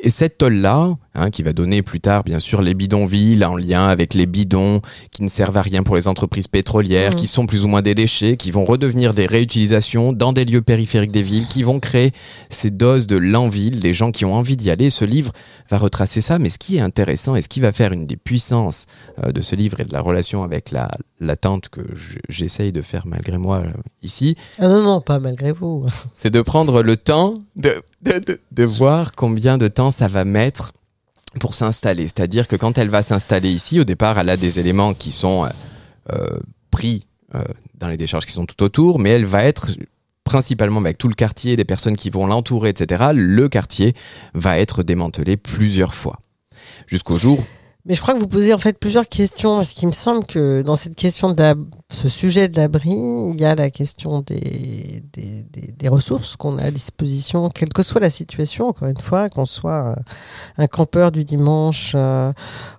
Et 0.00 0.10
cette 0.10 0.38
tôle-là, 0.38 0.96
hein, 1.14 1.30
qui 1.30 1.42
va 1.42 1.52
donner 1.52 1.82
plus 1.82 2.00
tard, 2.00 2.24
bien 2.24 2.38
sûr, 2.38 2.62
les 2.62 2.74
bidonvilles 2.74 3.44
en 3.44 3.56
lien 3.56 3.86
avec 3.86 4.14
les 4.14 4.26
bidons 4.26 4.80
qui 5.10 5.22
ne 5.22 5.28
servent 5.28 5.56
à 5.56 5.62
rien 5.62 5.82
pour 5.82 5.96
les 5.96 6.08
entreprises 6.08 6.48
pétrolières, 6.48 7.10
Mhm. 7.10 7.16
qui 7.16 7.26
sont 7.26 7.46
plus 7.46 7.64
ou 7.64 7.68
moins 7.68 7.82
des 7.82 7.94
déchets, 7.94 8.36
qui 8.36 8.50
vont 8.50 8.64
redevenir 8.64 9.14
des 9.14 9.26
réutilisations 9.26 10.12
dans 10.12 10.32
des 10.32 10.44
lieux 10.44 10.62
périphériques 10.62 11.10
des 11.12 11.22
villes, 11.22 11.46
qui 11.48 11.62
vont 11.62 11.80
créer 11.80 12.12
ces 12.50 12.70
doses 12.70 13.06
de 13.06 13.16
l'enville, 13.16 13.80
des 13.80 13.92
gens 13.94 14.10
qui 14.12 14.24
ont 14.24 14.34
envie 14.34 14.56
d'y 14.56 14.70
aller. 14.70 14.90
Ce 14.90 15.04
livre 15.04 15.32
va 15.70 15.78
retracer 15.78 16.20
ça, 16.20 16.38
mais 16.38 16.50
ce 16.50 16.58
qui 16.58 16.76
est 16.76 16.80
intéressant 16.80 17.34
et 17.36 17.42
ce 17.42 17.48
qui 17.48 17.60
va 17.60 17.72
faire 17.72 17.92
une 17.92 18.06
des 18.06 18.16
puissances 18.16 18.86
euh, 19.24 19.32
de 19.32 19.40
ce 19.40 19.54
livre 19.56 19.80
et 19.80 19.84
de 19.84 19.92
la 19.92 20.00
relation 20.00 20.42
avec 20.42 20.70
la, 20.70 20.88
la 21.20 21.36
tante 21.36 21.68
que 21.68 21.80
je- 21.94 22.18
j'essaye 22.28 22.72
de 22.72 22.82
faire 22.82 23.06
malgré 23.06 23.38
moi 23.38 23.58
euh, 23.58 23.70
ici, 24.02 24.36
Ah 24.58 24.68
non, 24.68 24.82
non, 24.82 25.00
pas 25.00 25.18
malgré 25.18 25.52
vous. 25.52 25.84
c'est 26.14 26.30
de 26.30 26.40
prendre 26.42 26.82
le 26.82 26.96
temps 26.96 27.42
de, 27.56 27.72
de, 28.02 28.64
voir 28.64 29.12
combien 29.12 29.58
de 29.58 29.68
temps 29.68 29.90
ça 29.90 30.08
va 30.08 30.24
mettre 30.24 30.72
pour 31.40 31.54
s'installer. 31.54 32.04
C'est-à-dire 32.04 32.48
que 32.48 32.56
quand 32.56 32.78
elle 32.78 32.88
va 32.88 33.02
s'installer 33.02 33.50
ici, 33.50 33.80
au 33.80 33.84
départ, 33.84 34.18
elle 34.18 34.30
a 34.30 34.36
des 34.36 34.58
éléments 34.58 34.94
qui 34.94 35.12
sont 35.12 35.44
euh, 35.44 35.48
euh, 36.12 36.38
pris 36.70 37.06
euh, 37.34 37.42
dans 37.74 37.88
les 37.88 37.96
décharges 37.96 38.26
qui 38.26 38.32
sont 38.32 38.46
tout 38.46 38.62
autour, 38.62 38.98
mais 38.98 39.10
elle 39.10 39.26
va 39.26 39.44
être 39.44 39.70
principalement 40.24 40.80
avec 40.80 40.98
tout 40.98 41.08
le 41.08 41.14
quartier, 41.14 41.56
des 41.56 41.64
personnes 41.64 41.96
qui 41.96 42.10
vont 42.10 42.26
l'entourer, 42.26 42.70
etc. 42.70 43.10
Le 43.14 43.48
quartier 43.48 43.94
va 44.34 44.58
être 44.58 44.82
démantelé 44.82 45.36
plusieurs 45.36 45.94
fois. 45.94 46.18
Jusqu'au 46.86 47.18
jour 47.18 47.42
Mais 47.88 47.94
je 47.94 48.02
crois 48.02 48.12
que 48.12 48.18
vous 48.18 48.28
posez 48.28 48.52
en 48.52 48.58
fait 48.58 48.78
plusieurs 48.78 49.08
questions, 49.08 49.56
parce 49.56 49.70
qu'il 49.72 49.88
me 49.88 49.92
semble 49.94 50.26
que 50.26 50.60
dans 50.60 50.74
cette 50.74 50.94
question 50.94 51.30
de 51.32 51.40
la- 51.40 51.54
ce 51.90 52.06
sujet 52.06 52.46
de 52.48 52.58
l'abri, 52.58 52.90
il 52.90 53.40
y 53.40 53.46
a 53.46 53.54
la 53.54 53.70
question 53.70 54.20
des, 54.20 55.02
des, 55.14 55.46
des- 55.78 55.88
ressources 55.88 56.36
qu'on 56.36 56.58
a 56.58 56.64
à 56.64 56.70
disposition, 56.70 57.48
quelle 57.48 57.70
que 57.70 57.82
soit 57.82 58.02
la 58.02 58.10
situation, 58.10 58.68
encore 58.68 58.88
une 58.88 59.00
fois, 59.00 59.30
qu'on 59.30 59.46
soit 59.46 59.80
un, 59.92 59.96
un 60.58 60.66
campeur 60.66 61.10
du 61.10 61.24
dimanche 61.24 61.92
euh, 61.94 62.30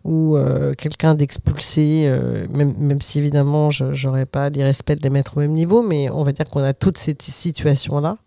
ou 0.04 0.38
euh, 0.38 0.74
quelqu'un 0.75 1.16
d'expulsé, 1.16 2.04
euh, 2.06 2.46
même, 2.51 2.75
même 2.78 3.01
si 3.01 3.18
évidemment 3.18 3.72
je 3.72 3.86
n'aurais 4.06 4.28
pas 4.28 4.50
l'irrespect 4.50 4.96
de 4.98 5.01
les 5.01 5.10
mettre 5.10 5.38
au 5.38 5.39
même 5.39 5.54
niveau, 5.54 5.82
mais 5.82 6.12
on 6.12 6.24
va 6.24 6.34
dire 6.34 6.46
qu'on 6.48 6.62
a 6.63 6.74
toutes 6.74 7.00
ces 7.00 7.18
situations-là. 7.20 8.18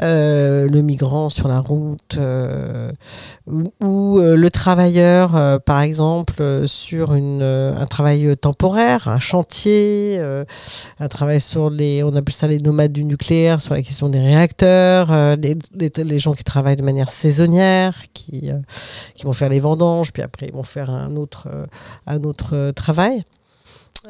Euh, 0.00 0.68
le 0.68 0.80
migrant 0.80 1.28
sur 1.28 1.48
la 1.48 1.60
route, 1.60 2.16
euh, 2.16 2.90
où, 3.80 4.18
euh, 4.18 4.36
le 4.36 4.50
travailleur, 4.50 5.60
par 5.60 5.80
exemple, 5.82 6.66
sur 6.66 7.14
une, 7.14 7.42
un 7.42 7.86
travail 7.86 8.36
temporaire, 8.36 9.08
un 9.08 9.18
chantier, 9.18 10.20
un 10.98 11.08
travail 11.08 11.40
sur 11.40 11.68
les, 11.68 12.02
on 12.02 12.14
appelle 12.14 12.34
ça 12.34 12.46
les 12.46 12.58
nomades 12.58 12.92
du 12.92 13.04
nucléaire, 13.04 13.60
sur 13.60 13.74
la 13.74 13.82
question 13.82 14.08
des 14.08 14.20
réacteurs, 14.20 15.36
les, 15.36 15.58
les, 15.74 15.92
les 15.96 16.18
gens 16.18 16.32
qui 16.32 16.44
travaillent 16.44 16.76
de 16.76 16.82
manière 16.82 17.10
saisonnière, 17.10 17.94
qui, 18.14 18.50
qui 19.14 19.24
vont 19.24 19.32
faire 19.32 19.50
les 19.50 19.60
vendanges, 19.60 20.12
puis 20.12 20.22
après 20.22 20.46
ils 20.46 20.54
vont 20.54 20.62
faire 20.62 20.90
un 20.90 21.16
autre, 21.16 21.48
un 22.06 22.22
autre 22.22 22.70
travail. 22.70 23.24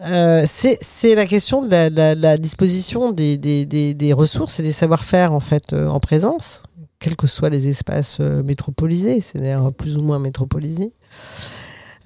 Euh, 0.01 0.45
c'est 0.47 1.15
la 1.15 1.27
question 1.27 1.65
de 1.65 1.69
la, 1.71 2.39
disposition 2.39 3.13
des 3.13 4.15
ressources 4.17 4.61
et 4.61 4.63
des 4.63 4.73
savoir-faire 4.73 5.33
en 5.33 5.41
fait 5.41 5.73
euh, 5.73 5.87
en 5.89 6.01
présence, 6.01 6.63
quels 6.99 7.17
que 7.17 7.27
soient 7.27 7.51
les 7.51 7.69
espaces 7.69 8.19
euh, 8.21 8.43
métropolisés, 8.43 9.21
c'est-à-dire 9.21 9.73
plus 9.73 9.99
ou 9.99 10.03
moins 10.03 10.19
métropolisés. 10.19 10.93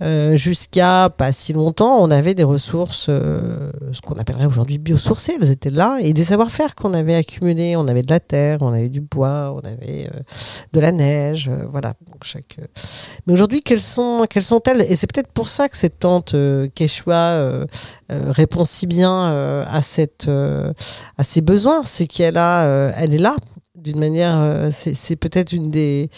Euh, 0.02 0.36
Jusqu'à 0.36 1.10
pas 1.16 1.32
si 1.32 1.52
longtemps, 1.52 1.98
on 1.98 2.10
avait 2.10 2.34
des 2.34 2.44
ressources, 2.44 3.06
euh, 3.08 3.70
ce 3.92 4.00
qu'on 4.00 4.14
appellerait 4.14 4.46
aujourd'hui 4.46 4.78
biosourcées, 4.78 5.36
elles 5.40 5.50
étaient 5.50 5.70
là, 5.70 5.98
et 6.00 6.12
des 6.12 6.24
savoir-faire 6.24 6.74
qu'on 6.74 6.92
avait 6.92 7.14
accumulés. 7.14 7.76
On 7.76 7.88
avait 7.88 8.02
de 8.02 8.10
la 8.10 8.20
terre, 8.20 8.58
on 8.60 8.72
avait 8.72 8.88
du 8.88 9.00
bois, 9.00 9.54
on 9.56 9.66
avait 9.66 10.06
euh, 10.06 10.20
de 10.72 10.80
la 10.80 10.92
neige, 10.92 11.50
voilà. 11.70 11.94
Donc 12.06 12.24
chaque, 12.24 12.58
Mais 13.26 13.32
aujourd'hui, 13.32 13.62
quelles 13.62 13.80
sont, 13.80 14.26
quelles 14.28 14.42
sont-elles? 14.42 14.82
Et 14.82 14.96
c'est 14.96 15.10
peut-être 15.10 15.32
pour 15.32 15.48
ça 15.48 15.68
que 15.68 15.76
cette 15.76 15.98
tante 15.98 16.34
Quechua 16.74 17.66
répond 18.10 18.64
si 18.64 18.86
bien 18.86 19.64
à, 19.64 19.80
cette, 19.80 20.28
à 20.28 21.22
ses 21.22 21.40
besoins. 21.40 21.82
C'est 21.84 22.06
qu'elle 22.06 22.36
est 22.36 23.18
là 23.18 23.36
d'une 23.74 23.98
manière. 23.98 24.68
c'est 24.72 25.16
peut-être 25.16 25.52
une 25.52 25.70
des. 25.70 26.10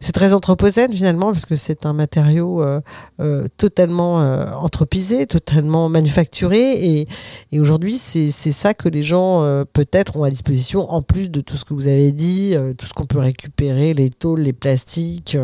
C'est 0.00 0.12
très 0.12 0.32
anthropocène 0.32 0.92
finalement 0.92 1.32
parce 1.32 1.46
que 1.46 1.56
c'est 1.56 1.86
un 1.86 1.92
matériau 1.92 2.62
euh, 2.62 2.80
euh, 3.20 3.46
totalement 3.56 4.20
euh, 4.20 4.46
anthropisé, 4.52 5.26
totalement 5.26 5.88
manufacturé 5.88 7.06
et, 7.52 7.58
aujourd'hui 7.58 7.98
c'est 7.98 8.30
ça 8.30 8.74
que 8.74 8.88
les 8.88 9.02
gens 9.02 9.42
euh, 9.42 9.64
peut-être 9.70 10.16
ont 10.16 10.24
à 10.24 10.30
disposition 10.30 10.90
en 10.90 11.02
plus 11.02 11.30
de 11.30 11.40
tout 11.40 11.56
ce 11.56 11.64
que 11.64 11.74
vous 11.74 11.86
avez 11.88 12.12
dit, 12.12 12.54
tout 12.76 12.86
ce 12.86 12.92
qu'on 12.92 13.06
peut 13.06 13.18
récupérer, 13.18 13.94
les 13.94 14.10
tôles, 14.10 14.40
les 14.40 14.52
plastiques. 14.52 15.36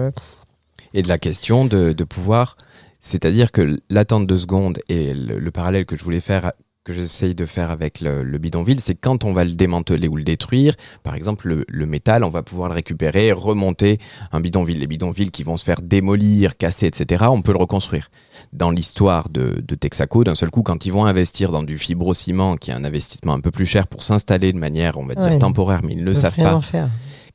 Et 0.93 1.03
de 1.03 1.09
la 1.09 1.19
question 1.19 1.65
de, 1.65 1.93
pouvoir, 2.05 2.57
c'est-à-dire 3.01 3.53
que 3.53 3.79
l'attente 3.91 4.27
de 4.27 4.39
seconde 4.39 4.79
et 4.89 5.15
le 5.15 5.51
parallèle 5.51 5.87
que 5.87 5.97
je 5.97 6.05
voulais 6.05 6.21
faire, 6.21 6.53
que 6.85 6.93
j'essaye 6.93 7.35
de 7.35 7.47
faire 7.47 7.71
avec 7.71 8.01
le, 8.03 8.23
le 8.23 8.39
bidonville, 8.39 8.79
c'est 8.79 8.95
quand 8.95 9.25
on 9.25 9.33
va 9.33 9.45
le 9.45 9.53
démanteler 9.53 10.07
ou 10.07 10.17
le 10.17 10.23
détruire, 10.23 10.75
par 11.03 11.15
exemple 11.15 11.49
le, 11.49 11.65
le 11.67 11.87
métal, 11.87 12.25
on 12.25 12.29
va 12.31 12.43
pouvoir 12.43 12.69
le 12.69 12.75
récupérer, 12.75 13.33
remonter 13.33 13.99
un 14.33 14.41
bidonville. 14.41 14.79
Les 14.81 14.87
bidonvilles 14.87 15.31
qui 15.31 15.43
vont 15.45 15.57
se 15.57 15.65
faire 15.65 15.81
démolir, 15.83 16.59
casser, 16.59 16.87
etc., 16.87 17.25
on 17.31 17.41
peut 17.41 17.53
le 17.53 17.59
reconstruire. 17.59 18.11
Dans 18.53 18.71
l'histoire 18.71 19.31
de, 19.31 19.63
de 19.67 19.75
Texaco, 19.75 20.25
d'un 20.25 20.35
seul 20.35 20.51
coup, 20.51 20.63
quand 20.63 20.85
ils 20.85 20.93
vont 20.93 21.07
investir 21.07 21.53
dans 21.53 21.63
du 21.63 21.79
fibrociment, 21.79 22.57
qui 22.59 22.71
est 22.71 22.75
un 22.75 22.85
investissement 22.85 23.33
un 23.33 23.41
peu 23.41 23.51
plus 23.51 23.67
cher 23.67 23.87
pour 23.87 24.03
s'installer 24.03 24.53
de 24.53 24.59
manière, 24.59 24.99
on 24.99 25.07
va 25.07 25.15
dire, 25.15 25.25
Ouais. 25.25 25.39
temporaire, 25.39 25.81
mais 25.85 25.95
ils 25.95 26.01
ne 26.01 26.05
le 26.05 26.15
savent 26.15 26.37
pas, 26.37 26.61
faire. 26.61 26.91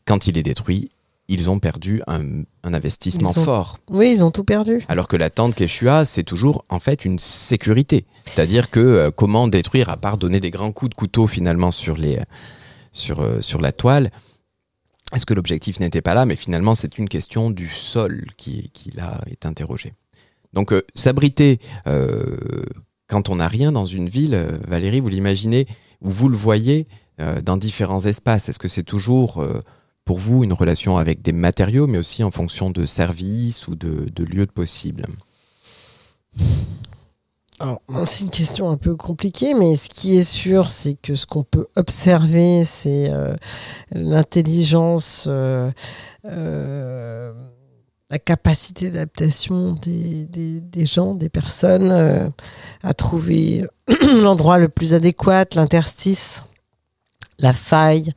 quand 0.06 0.28
il 0.28 0.38
est 0.38 0.44
détruit, 0.44 0.90
ils 1.32 1.50
ont 1.50 1.60
perdu 1.60 2.02
un, 2.08 2.42
un 2.64 2.74
investissement 2.74 3.30
ont- 3.30 3.46
fort. 3.46 3.78
Oui, 3.90 4.12
ils 4.12 4.24
ont 4.24 4.32
tout 4.32 4.44
perdu. 4.44 4.84
Alors 4.90 5.08
que 5.08 5.16
la 5.16 5.30
tente 5.30 5.54
Quechua, 5.56 6.04
c'est 6.04 6.24
toujours 6.24 6.66
en 6.70 6.80
fait 6.80 7.06
une 7.06 7.20
sécurité. 7.20 8.06
C'est-à-dire 8.26 8.70
que 8.72 8.80
euh, 8.80 9.12
comment 9.12 9.48
détruire, 9.48 9.90
à 9.90 9.98
part 9.98 10.18
donner 10.18 10.40
des 10.40 10.50
grands 10.50 10.72
coups 10.72 10.90
de 10.90 10.96
couteau 10.96 11.28
finalement 11.28 11.72
sur, 11.72 11.96
les, 11.98 12.18
euh, 12.18 12.24
sur, 12.94 13.20
euh, 13.22 13.42
sur 13.42 13.62
la 13.62 13.72
toile, 13.72 14.12
est-ce 15.14 15.26
que 15.26 15.36
l'objectif 15.36 15.80
n'était 15.80 16.02
pas 16.02 16.16
là? 16.16 16.26
Mais 16.26 16.36
finalement, 16.36 16.74
c'est 16.76 16.98
une 16.98 17.08
question 17.08 17.52
du 17.52 17.68
sol 17.70 18.26
qui, 18.36 18.70
qui 18.74 18.90
là 18.92 19.22
est 19.30 19.46
interrogée. 19.46 19.94
Donc 20.54 20.74
euh, 20.74 20.82
s'abriter 20.96 21.60
quand 23.08 23.30
on 23.30 23.36
n'a 23.38 23.48
rien 23.48 23.72
dans 23.72 23.86
une 23.88 24.10
ville, 24.10 24.60
Valérie, 24.68 25.00
vous 25.00 25.10
l'imaginez, 25.10 25.68
ou 26.02 26.12
vous 26.12 26.28
le 26.30 26.38
voyez 26.38 26.88
dans 27.44 27.58
différents 27.58 28.06
espaces, 28.06 28.50
est-ce 28.50 28.60
que 28.60 28.68
c'est 28.68 28.84
toujours... 28.84 29.44
pour 30.10 30.18
vous, 30.18 30.44
une 30.44 30.54
relation 30.54 30.98
avec 30.98 31.22
des 31.22 31.32
matériaux, 31.32 31.86
mais 31.86 32.00
aussi 32.00 32.24
en 32.24 32.32
fonction 32.32 32.72
de 32.72 32.88
services 32.88 33.68
ou 33.68 33.76
de, 33.76 34.10
de 34.12 34.24
lieux 34.24 34.48
de 34.48 34.52
possibles? 34.52 35.06
Alors, 37.60 37.84
bon, 37.88 38.06
c'est 38.08 38.24
une 38.24 38.32
question 38.32 38.72
un 38.72 38.78
peu 38.78 38.96
compliquée, 38.96 39.54
mais 39.54 39.76
ce 39.76 39.88
qui 39.88 40.18
est 40.18 40.24
sûr, 40.24 40.68
c'est 40.68 40.96
que 40.96 41.14
ce 41.14 41.28
qu'on 41.28 41.44
peut 41.44 41.68
observer, 41.76 42.64
c'est 42.66 43.12
euh, 43.12 43.36
l'intelligence, 43.92 45.28
euh, 45.30 45.70
euh, 46.26 47.32
la 48.10 48.18
capacité 48.18 48.90
d'adaptation 48.90 49.74
des, 49.74 50.26
des, 50.26 50.60
des 50.60 50.86
gens, 50.88 51.14
des 51.14 51.30
personnes, 51.30 51.92
euh, 51.92 52.28
à 52.82 52.96
trouver 52.96 53.64
l'endroit 54.02 54.58
le 54.58 54.70
plus 54.70 54.96
adéquat, 54.96 55.46
l'interstice, 55.54 56.46
la 57.40 57.54
faille, 57.54 58.12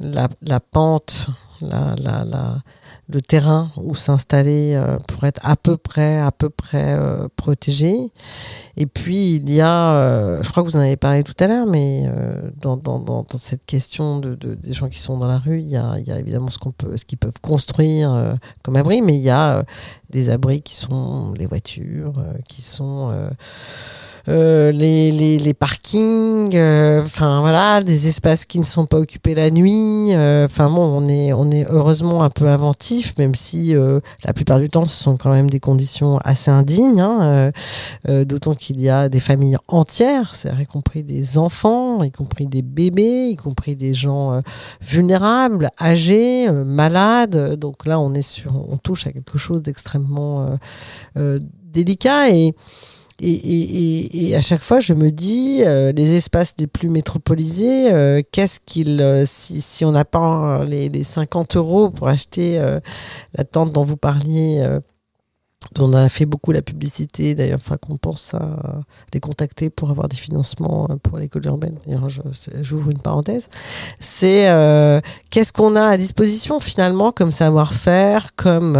la, 0.00 0.60
pente, 0.60 1.28
le 1.60 3.20
terrain 3.22 3.70
où 3.76 3.94
s'installer 3.94 4.74
euh, 4.74 4.98
pour 5.08 5.24
être 5.24 5.40
à 5.42 5.56
peu 5.56 5.76
près, 5.76 6.18
à 6.18 6.30
peu 6.30 6.50
près 6.50 6.94
euh, 6.94 7.26
protégé. 7.36 8.12
Et 8.76 8.86
puis 8.86 9.36
il 9.36 9.50
y 9.50 9.60
a, 9.60 9.92
euh, 9.96 10.42
je 10.42 10.50
crois 10.50 10.62
que 10.62 10.68
vous 10.68 10.76
en 10.76 10.80
avez 10.80 10.96
parlé 10.96 11.24
tout 11.24 11.34
à 11.40 11.46
l'heure, 11.46 11.66
mais 11.66 12.10
dans, 12.60 12.78
cette 13.38 13.64
question 13.64 14.18
de, 14.18 14.34
de- 14.34 14.54
des 14.54 14.72
gens 14.72 14.88
qui 14.88 15.00
sont 15.00 15.16
dans 15.18 15.26
la 15.26 15.38
rue, 15.38 15.60
il 15.60 15.68
y 15.68 15.76
a, 15.76 15.96
évidemment 15.98 16.48
ce 16.48 17.04
qu'ils 17.04 17.18
peuvent 17.18 17.40
construire 17.40 18.36
comme 18.62 18.76
abri, 18.76 19.02
mais 19.02 19.16
il 19.16 19.22
y 19.22 19.30
a 19.30 19.64
des 20.10 20.30
abris 20.30 20.62
qui 20.62 20.74
sont 20.76 21.32
les 21.36 21.46
voitures, 21.46 22.14
qui 22.48 22.62
sont 22.62 23.30
euh, 24.28 24.72
les, 24.72 25.10
les, 25.10 25.38
les 25.38 25.54
parkings, 25.54 26.54
euh, 26.54 27.02
enfin 27.02 27.40
voilà, 27.40 27.82
des 27.82 28.08
espaces 28.08 28.44
qui 28.44 28.58
ne 28.58 28.64
sont 28.64 28.84
pas 28.84 28.98
occupés 28.98 29.34
la 29.34 29.50
nuit. 29.50 30.14
euh, 30.14 30.44
Enfin 30.44 30.68
bon, 30.68 30.82
on 30.82 31.06
est 31.06 31.32
on 31.32 31.50
est 31.50 31.66
heureusement 31.70 32.22
un 32.22 32.28
peu 32.28 32.46
inventif, 32.46 33.16
même 33.16 33.34
si 33.34 33.74
la 34.24 34.32
plupart 34.34 34.60
du 34.60 34.68
temps 34.68 34.84
ce 34.84 35.02
sont 35.02 35.16
quand 35.16 35.30
même 35.30 35.48
des 35.48 35.60
conditions 35.60 36.18
assez 36.18 36.50
indignes. 36.50 37.00
Hein, 37.00 37.52
D'autant 38.06 38.54
qu'il 38.54 38.80
y 38.80 38.88
a 38.88 39.08
des 39.08 39.20
familles 39.20 39.56
entières, 39.68 40.34
c'est-à-dire 40.34 40.62
y 40.62 40.66
compris 40.66 41.02
des 41.02 41.38
enfants, 41.38 42.02
y 42.02 42.10
compris 42.10 42.46
des 42.46 42.62
bébés, 42.62 43.28
y 43.30 43.36
compris 43.36 43.76
des 43.76 43.94
gens 43.94 44.42
vulnérables, 44.80 45.70
âgés, 45.80 46.50
malades. 46.50 47.54
Donc 47.56 47.86
là, 47.86 47.98
on 47.98 48.14
est 48.14 48.22
sur, 48.22 48.52
on 48.68 48.76
touche 48.76 49.06
à 49.06 49.12
quelque 49.12 49.38
chose 49.38 49.62
d'extrêmement 49.62 50.58
délicat 51.72 52.30
et 52.30 52.54
et, 53.20 53.32
et, 53.32 54.28
et, 54.28 54.36
à 54.36 54.40
chaque 54.40 54.62
fois, 54.62 54.78
je 54.78 54.94
me 54.94 55.10
dis, 55.10 55.62
euh, 55.64 55.90
les 55.90 56.14
espaces 56.14 56.54
les 56.58 56.68
plus 56.68 56.88
métropolisés, 56.88 57.92
euh, 57.92 58.22
qu'est-ce 58.30 58.60
qu'ils, 58.64 59.02
euh, 59.02 59.24
si, 59.26 59.60
si 59.60 59.84
on 59.84 59.90
n'a 59.90 60.04
pas 60.04 60.60
euh, 60.60 60.64
les, 60.64 60.88
les 60.88 61.02
50 61.02 61.56
euros 61.56 61.90
pour 61.90 62.06
acheter 62.08 62.60
la 63.34 63.44
tente 63.44 63.72
dont 63.72 63.82
vous 63.82 63.96
parliez, 63.96 64.78
dont 65.74 65.90
on 65.90 65.92
a 65.94 66.08
fait 66.08 66.26
beaucoup 66.26 66.52
la 66.52 66.62
publicité, 66.62 67.34
d'ailleurs, 67.34 67.58
enfin 67.60 67.76
qu'on 67.76 67.96
pense 67.96 68.34
à 68.34 68.80
les 69.12 69.20
contacter 69.20 69.68
pour 69.68 69.90
avoir 69.90 70.08
des 70.08 70.16
financements 70.16 70.88
pour 71.02 71.18
l'école 71.18 71.46
urbaine. 71.46 71.76
D'ailleurs, 71.86 72.08
j'ouvre 72.62 72.90
une 72.90 73.00
parenthèse. 73.00 73.48
C'est 73.98 74.48
qu'est-ce 75.30 75.52
qu'on 75.52 75.74
a 75.76 75.86
à 75.86 75.96
disposition 75.96 76.60
finalement 76.60 77.10
comme 77.10 77.30
savoir-faire, 77.30 78.34
comme 78.36 78.76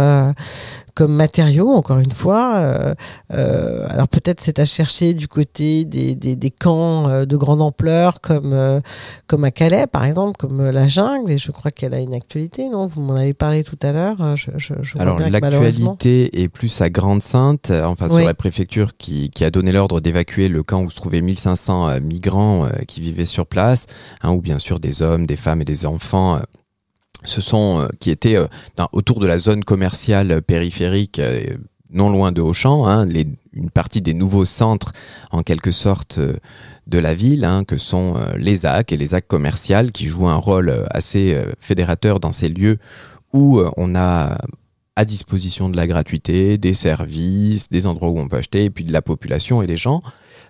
comme 0.99 1.13
matériaux, 1.13 1.69
encore 1.69 1.99
une 1.99 2.11
fois. 2.11 2.55
Euh, 2.57 2.93
euh, 3.31 3.87
alors 3.89 4.09
peut-être 4.09 4.41
c'est 4.41 4.59
à 4.59 4.65
chercher 4.65 5.13
du 5.13 5.29
côté 5.29 5.85
des, 5.85 6.13
des, 6.13 6.35
des 6.35 6.49
camps 6.51 7.07
euh, 7.07 7.23
de 7.23 7.37
grande 7.37 7.61
ampleur, 7.61 8.19
comme, 8.19 8.81
comme 9.25 9.45
à 9.45 9.51
Calais, 9.51 9.87
par 9.87 10.03
exemple, 10.03 10.35
comme 10.37 10.69
la 10.69 10.89
jungle, 10.89 11.31
et 11.31 11.37
je 11.37 11.51
crois 11.51 11.71
qu'elle 11.71 11.93
a 11.93 11.99
une 11.99 12.13
actualité, 12.13 12.67
non? 12.67 12.85
Vous 12.85 12.99
m'en 12.99 13.15
avez 13.15 13.33
parlé 13.33 13.63
tout 13.63 13.77
à 13.81 13.93
l'heure. 13.93 14.35
Je, 14.35 14.51
je, 14.57 14.73
je 14.81 14.93
vois 14.93 15.01
Alors 15.01 15.19
l'actualité 15.19 16.41
est 16.41 16.49
plus 16.49 16.81
à 16.81 16.89
Grande-Sainte, 16.89 17.71
enfin 17.71 18.09
sur 18.09 18.17
Oui. 18.17 18.25
la 18.25 18.33
préfecture 18.33 18.97
qui, 18.97 19.29
qui 19.29 19.45
a 19.45 19.51
donné 19.51 19.71
l'ordre 19.71 20.01
d'évacuer 20.01 20.49
le 20.49 20.63
camp 20.63 20.81
où 20.83 20.89
se 20.89 20.97
trouvaient 20.97 21.21
1500 21.21 21.87
euh, 21.87 21.99
migrants 22.01 22.67
qui 22.89 22.99
vivaient 22.99 23.25
sur 23.25 23.45
place, 23.45 23.85
hein, 24.21 24.33
où 24.33 24.41
bien 24.41 24.59
sûr 24.59 24.81
des 24.81 25.01
hommes, 25.01 25.25
des 25.25 25.37
femmes 25.37 25.61
et 25.61 25.65
des 25.65 25.85
enfants 25.85 26.39
se 27.25 27.41
sont, 27.41 27.81
euh, 27.81 27.87
qui 27.99 28.09
étaient 28.11 28.37
euh, 28.37 28.47
autour 28.91 29.19
de 29.19 29.27
la 29.27 29.37
zone 29.37 29.63
commerciale 29.63 30.31
euh, 30.31 30.41
périphérique, 30.41 31.21
non 31.91 32.09
loin 32.09 32.31
de 32.31 32.41
Auchan, 32.41 32.85
hein, 32.87 33.07
une 33.53 33.69
partie 33.71 34.01
des 34.01 34.13
nouveaux 34.13 34.45
centres 34.45 34.91
en 35.31 35.41
quelque 35.41 35.71
sorte 35.71 36.19
de 36.19 36.97
la 36.99 37.13
ville, 37.15 37.45
hein, 37.45 37.63
que 37.63 37.77
sont 37.77 38.15
les 38.37 38.65
AC 38.65 38.91
et 38.91 38.97
les 38.97 39.15
AC 39.15 39.25
commerciales, 39.27 39.91
qui 39.91 40.05
jouent 40.05 40.27
un 40.27 40.35
rôle 40.35 40.85
assez 40.91 41.35
fédérateur 41.59 42.19
dans 42.19 42.31
ces 42.31 42.47
lieux 42.49 42.77
où 43.33 43.59
on 43.75 43.95
a 43.95 44.37
à 44.95 45.05
disposition 45.05 45.67
de 45.69 45.77
la 45.77 45.87
gratuité, 45.87 46.57
des 46.59 46.75
services, 46.75 47.69
des 47.69 47.87
endroits 47.87 48.09
où 48.09 48.19
on 48.19 48.27
peut 48.27 48.37
acheter, 48.37 48.65
et 48.65 48.69
puis 48.69 48.83
de 48.83 48.93
la 48.93 49.01
population 49.01 49.63
et 49.63 49.67
des 49.67 49.77
gens. 49.77 50.03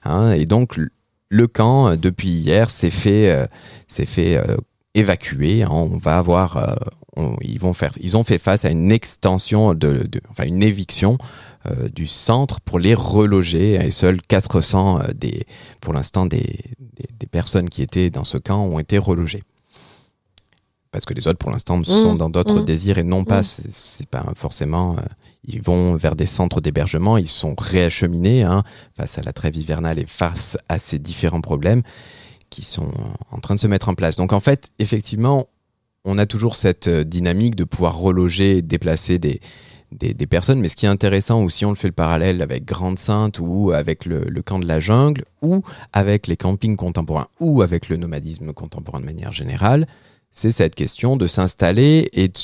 hein. 0.03 0.33
et 0.33 0.45
donc 0.45 0.75
le- 0.75 1.47
camp, 1.47 1.95
depuis 1.95 2.29
hier, 2.31 2.69
s'est 2.69 2.89
fait, 2.91 3.47
s'est 3.87 4.05
fait 4.05 4.41
évacuer. 4.95 5.63
hein. 5.63 5.69
On 5.71 5.97
va 5.97 6.17
avoir, 6.17 6.57
euh, 6.57 6.75
on- 7.15 7.35
ils 7.41 7.59
vont 7.59 7.73
faire, 7.73 7.91
ils 7.99 8.17
ont 8.17 8.23
fait 8.23 8.39
face 8.39 8.65
à 8.65 8.69
une 8.71 8.91
extension 8.91 9.73
de, 9.73 9.93
de- 10.03 10.21
enfin 10.29 10.45
une 10.45 10.63
éviction 10.63 11.17
euh, 11.67 11.89
du 11.89 12.07
centre 12.07 12.61
pour 12.61 12.79
les 12.79 12.93
reloger 12.93 13.73
et 13.75 13.91
seuls 13.91 14.21
400 14.21 15.01
euh, 15.01 15.07
des, 15.13 15.45
pour 15.81 15.93
l'instant 15.93 16.25
des, 16.25 16.39
des, 16.79 17.05
des 17.19 17.27
personnes 17.27 17.69
qui 17.69 17.81
étaient 17.81 18.09
dans 18.09 18.23
ce 18.23 18.37
camp 18.37 18.63
ont 18.65 18.79
été 18.79 18.97
relogées. 18.97 19.43
Parce 20.91 21.05
que 21.05 21.13
les 21.13 21.27
autres, 21.27 21.37
pour 21.37 21.51
l'instant, 21.51 21.83
sont 21.83 22.15
Mmh, 22.15 22.17
dans 22.17 22.29
d'autres 22.31 22.61
mmh. 22.61 22.65
désirs 22.65 22.97
et 22.97 23.03
non 23.03 23.23
pas, 23.23 23.41
Mmh. 23.41 23.43
c'est- 23.43 23.69
c'est 23.71 24.07
pas 24.09 24.25
forcément. 24.35 24.95
euh, 24.97 25.01
ils 25.45 25.61
vont 25.61 25.95
vers 25.95 26.15
des 26.15 26.25
centres 26.25 26.61
d'hébergement, 26.61 27.17
ils 27.17 27.27
sont 27.27 27.55
réacheminés 27.57 28.43
hein, 28.43 28.63
face 28.97 29.17
à 29.17 29.21
la 29.21 29.31
trêve 29.33 29.55
hivernale 29.55 29.99
et 29.99 30.05
face 30.05 30.57
à 30.67 30.79
ces 30.79 30.97
différents 30.99 31.41
problèmes 31.41 31.81
qui 32.49 32.63
sont 32.63 32.91
en 33.31 33.39
train 33.39 33.55
de 33.55 33.59
se 33.59 33.67
mettre 33.67 33.89
en 33.89 33.95
place. 33.95 34.15
Donc 34.15 34.33
en 34.33 34.39
fait, 34.39 34.71
effectivement, 34.79 35.47
on 36.05 36.17
a 36.17 36.25
toujours 36.25 36.55
cette 36.55 36.87
euh, 36.87 37.03
dynamique 37.03 37.55
de 37.55 37.63
pouvoir 37.63 37.97
reloger 37.97 38.61
déplacer 38.61 39.19
des, 39.19 39.39
des, 39.91 40.13
des 40.13 40.27
personnes. 40.27 40.59
Mais 40.59 40.69
ce 40.69 40.75
qui 40.75 40.85
est 40.85 40.89
intéressant, 40.89 41.41
ou 41.43 41.49
si 41.49 41.65
on 41.65 41.69
le 41.69 41.75
fait 41.75 41.87
le 41.87 41.93
parallèle 41.93 42.41
avec 42.41 42.65
Grande 42.65 42.99
Sainte 42.99 43.39
ou 43.39 43.71
avec 43.71 44.05
le, 44.05 44.21
le 44.21 44.41
camp 44.41 44.59
de 44.59 44.67
la 44.67 44.79
jungle, 44.79 45.25
ou 45.41 45.63
avec 45.93 46.27
les 46.27 46.37
campings 46.37 46.75
contemporains, 46.75 47.27
ou 47.39 47.61
avec 47.61 47.89
le 47.89 47.97
nomadisme 47.97 48.53
contemporain 48.53 48.99
de 48.99 49.05
manière 49.05 49.33
générale, 49.33 49.87
c'est 50.31 50.51
cette 50.51 50.75
question 50.75 51.17
de 51.17 51.27
s'installer 51.27 52.09
et 52.13 52.27
de, 52.27 52.39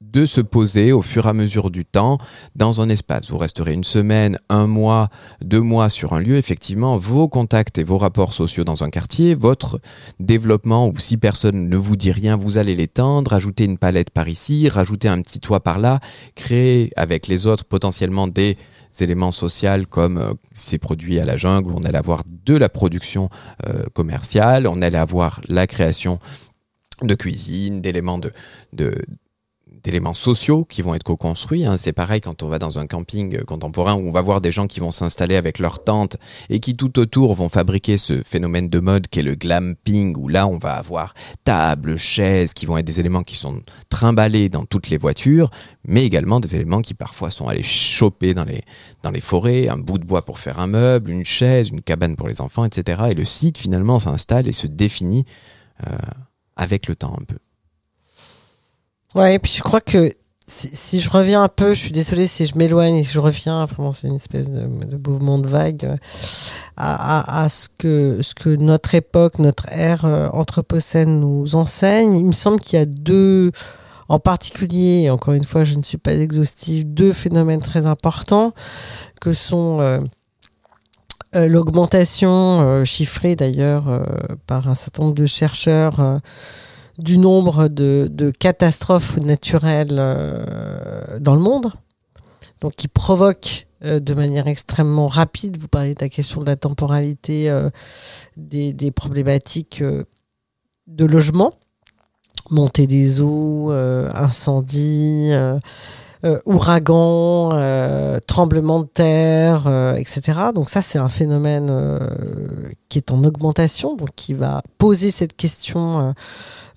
de 0.00 0.26
se 0.26 0.40
poser 0.40 0.92
au 0.92 1.02
fur 1.02 1.26
et 1.26 1.30
à 1.30 1.32
mesure 1.32 1.70
du 1.70 1.84
temps 1.84 2.18
dans 2.54 2.80
un 2.80 2.88
espace. 2.88 3.30
Vous 3.30 3.38
resterez 3.38 3.72
une 3.72 3.84
semaine, 3.84 4.38
un 4.48 4.66
mois, 4.66 5.08
deux 5.42 5.60
mois 5.60 5.90
sur 5.90 6.12
un 6.12 6.20
lieu. 6.20 6.36
Effectivement, 6.36 6.96
vos 6.96 7.28
contacts 7.28 7.78
et 7.78 7.84
vos 7.84 7.98
rapports 7.98 8.34
sociaux 8.34 8.64
dans 8.64 8.84
un 8.84 8.90
quartier, 8.90 9.34
votre 9.34 9.80
développement, 10.20 10.88
ou 10.88 10.96
si 10.98 11.16
personne 11.16 11.68
ne 11.68 11.76
vous 11.76 11.96
dit 11.96 12.12
rien, 12.12 12.36
vous 12.36 12.58
allez 12.58 12.74
l'étendre, 12.74 13.32
ajouter 13.32 13.64
une 13.64 13.78
palette 13.78 14.10
par 14.10 14.28
ici, 14.28 14.68
rajouter 14.68 15.08
un 15.08 15.20
petit 15.20 15.40
toit 15.40 15.60
par 15.60 15.78
là, 15.78 16.00
créer 16.34 16.92
avec 16.96 17.26
les 17.26 17.46
autres 17.46 17.64
potentiellement 17.64 18.28
des 18.28 18.56
éléments 19.00 19.32
sociaux 19.32 19.48
comme 19.88 20.18
euh, 20.18 20.34
ces 20.54 20.78
produits 20.78 21.18
à 21.18 21.24
la 21.24 21.36
jungle, 21.36 21.72
on 21.74 21.82
allait 21.82 21.98
avoir 21.98 22.22
de 22.26 22.56
la 22.56 22.68
production 22.68 23.28
euh, 23.66 23.84
commerciale, 23.92 24.66
on 24.66 24.82
allait 24.82 24.98
avoir 24.98 25.40
la 25.48 25.66
création 25.66 26.18
de 27.02 27.14
cuisine, 27.14 27.80
d'éléments 27.80 28.18
de, 28.18 28.32
de 28.72 28.94
d'éléments 29.82 30.14
sociaux 30.14 30.64
qui 30.64 30.82
vont 30.82 30.94
être 30.94 31.02
co-construits. 31.02 31.64
hein. 31.64 31.76
C'est 31.76 31.92
pareil 31.92 32.20
quand 32.20 32.42
on 32.42 32.48
va 32.48 32.58
dans 32.58 32.78
un 32.78 32.86
camping 32.86 33.42
contemporain 33.44 33.94
où 33.94 34.08
on 34.08 34.12
va 34.12 34.20
voir 34.20 34.40
des 34.40 34.52
gens 34.52 34.66
qui 34.66 34.80
vont 34.80 34.90
s'installer 34.90 35.36
avec 35.36 35.58
leurs 35.58 35.82
tentes 35.82 36.16
et 36.50 36.60
qui 36.60 36.76
tout 36.76 36.98
autour 36.98 37.34
vont 37.34 37.48
fabriquer 37.48 37.98
ce 37.98 38.22
phénomène 38.22 38.68
de 38.68 38.80
mode 38.80 39.08
qui 39.08 39.20
est 39.20 39.22
le 39.22 39.34
glamping, 39.34 40.16
où 40.16 40.28
là 40.28 40.46
on 40.46 40.58
va 40.58 40.74
avoir 40.74 41.14
tables, 41.44 41.96
chaises, 41.96 42.54
qui 42.54 42.66
vont 42.66 42.76
être 42.76 42.86
des 42.86 43.00
éléments 43.00 43.22
qui 43.22 43.36
sont 43.36 43.60
trimballés 43.88 44.48
dans 44.48 44.64
toutes 44.64 44.90
les 44.90 44.98
voitures, 44.98 45.50
mais 45.86 46.04
également 46.04 46.40
des 46.40 46.54
éléments 46.54 46.82
qui 46.82 46.94
parfois 46.94 47.30
sont 47.30 47.48
allés 47.48 47.62
choper 47.62 48.34
dans 48.34 48.44
les, 48.44 48.62
dans 49.02 49.10
les 49.10 49.20
forêts, 49.20 49.68
un 49.68 49.78
bout 49.78 49.98
de 49.98 50.04
bois 50.04 50.24
pour 50.24 50.38
faire 50.38 50.58
un 50.58 50.66
meuble, 50.66 51.10
une 51.10 51.24
chaise, 51.24 51.68
une 51.70 51.82
cabane 51.82 52.16
pour 52.16 52.28
les 52.28 52.40
enfants, 52.40 52.64
etc. 52.64 53.02
Et 53.10 53.14
le 53.14 53.24
site 53.24 53.58
finalement 53.58 53.98
s'installe 53.98 54.48
et 54.48 54.52
se 54.52 54.66
définit 54.66 55.24
euh, 55.86 55.96
avec 56.56 56.88
le 56.88 56.96
temps 56.96 57.16
un 57.18 57.24
peu. 57.24 57.36
Ouais, 59.14 59.34
et 59.34 59.38
puis 59.38 59.52
je 59.52 59.62
crois 59.62 59.80
que 59.80 60.12
si, 60.48 61.00
je 61.00 61.10
reviens 61.10 61.42
un 61.42 61.48
peu, 61.48 61.74
je 61.74 61.80
suis 61.80 61.90
désolée 61.90 62.26
si 62.26 62.46
je 62.46 62.56
m'éloigne 62.56 62.96
et 62.96 63.02
que 63.02 63.08
je 63.08 63.20
reviens, 63.20 63.66
vraiment 63.66 63.92
c'est 63.92 64.08
une 64.08 64.16
espèce 64.16 64.50
de, 64.50 64.66
mouvement 65.06 65.38
de 65.38 65.46
vague 65.48 65.84
euh, 65.84 65.96
à, 66.76 67.46
ce, 67.48 67.68
que, 67.76 68.20
ce 68.22 68.34
que 68.34 68.50
notre 68.50 68.94
époque, 68.94 69.38
notre 69.38 69.66
ère 69.70 70.04
euh, 70.04 70.28
anthropocène 70.32 71.20
nous 71.20 71.54
enseigne. 71.54 72.14
Il 72.14 72.24
me 72.24 72.32
semble 72.32 72.60
qu'il 72.60 72.78
y 72.78 72.82
a 72.82 72.86
deux, 72.86 73.52
en 74.08 74.18
particulier, 74.18 75.02
et 75.04 75.10
encore 75.10 75.34
une 75.34 75.44
fois 75.44 75.64
je 75.64 75.74
ne 75.74 75.82
suis 75.82 75.98
pas 75.98 76.14
exhaustive, 76.14 76.92
deux 76.92 77.12
phénomènes 77.12 77.60
très 77.60 77.86
importants 77.86 78.54
que 79.20 79.32
sont 79.32 79.80
euh, 79.80 80.00
l'augmentation 81.34 82.84
chiffrée 82.86 83.36
d'ailleurs 83.36 84.02
par 84.46 84.66
un 84.66 84.74
certain 84.74 85.02
nombre 85.02 85.14
de 85.14 85.26
chercheurs 85.26 86.20
du 86.98 87.18
nombre 87.18 87.68
de, 87.68 88.32
catastrophes 88.38 89.16
naturelles 89.18 89.96
euh, 89.98 91.18
dans 91.20 91.34
le 91.34 91.40
monde, 91.40 91.72
donc 92.60 92.74
qui 92.74 92.88
provoquent 92.88 93.68
euh, 93.84 94.00
de 94.00 94.14
manière 94.14 94.48
extrêmement 94.48 95.06
rapide, 95.06 95.58
vous 95.60 95.68
parlez 95.68 95.94
de 95.94 96.00
la 96.00 96.08
question 96.08 96.40
de 96.40 96.46
la 96.46 96.56
temporalité 96.56 97.48
euh, 97.48 97.70
des, 98.36 98.72
des 98.72 98.90
problématiques 98.90 99.82
de 99.82 101.04
logement, 101.04 101.54
montée 102.50 102.86
des 102.86 103.20
eaux, 103.20 103.70
incendies, 103.70 105.30
ouragans, 106.46 107.50
tremblements 108.26 108.80
de 108.80 108.86
terre, 108.86 109.94
etc. 109.98 110.38
Donc 110.54 110.70
ça, 110.70 110.80
c'est 110.80 110.98
un 110.98 111.10
phénomène 111.10 111.70
qui 112.88 112.96
est 112.96 113.12
en 113.12 113.22
augmentation, 113.22 113.96
donc 113.96 114.14
qui 114.16 114.32
va 114.32 114.62
poser 114.78 115.10
cette 115.10 115.36
question 115.36 116.14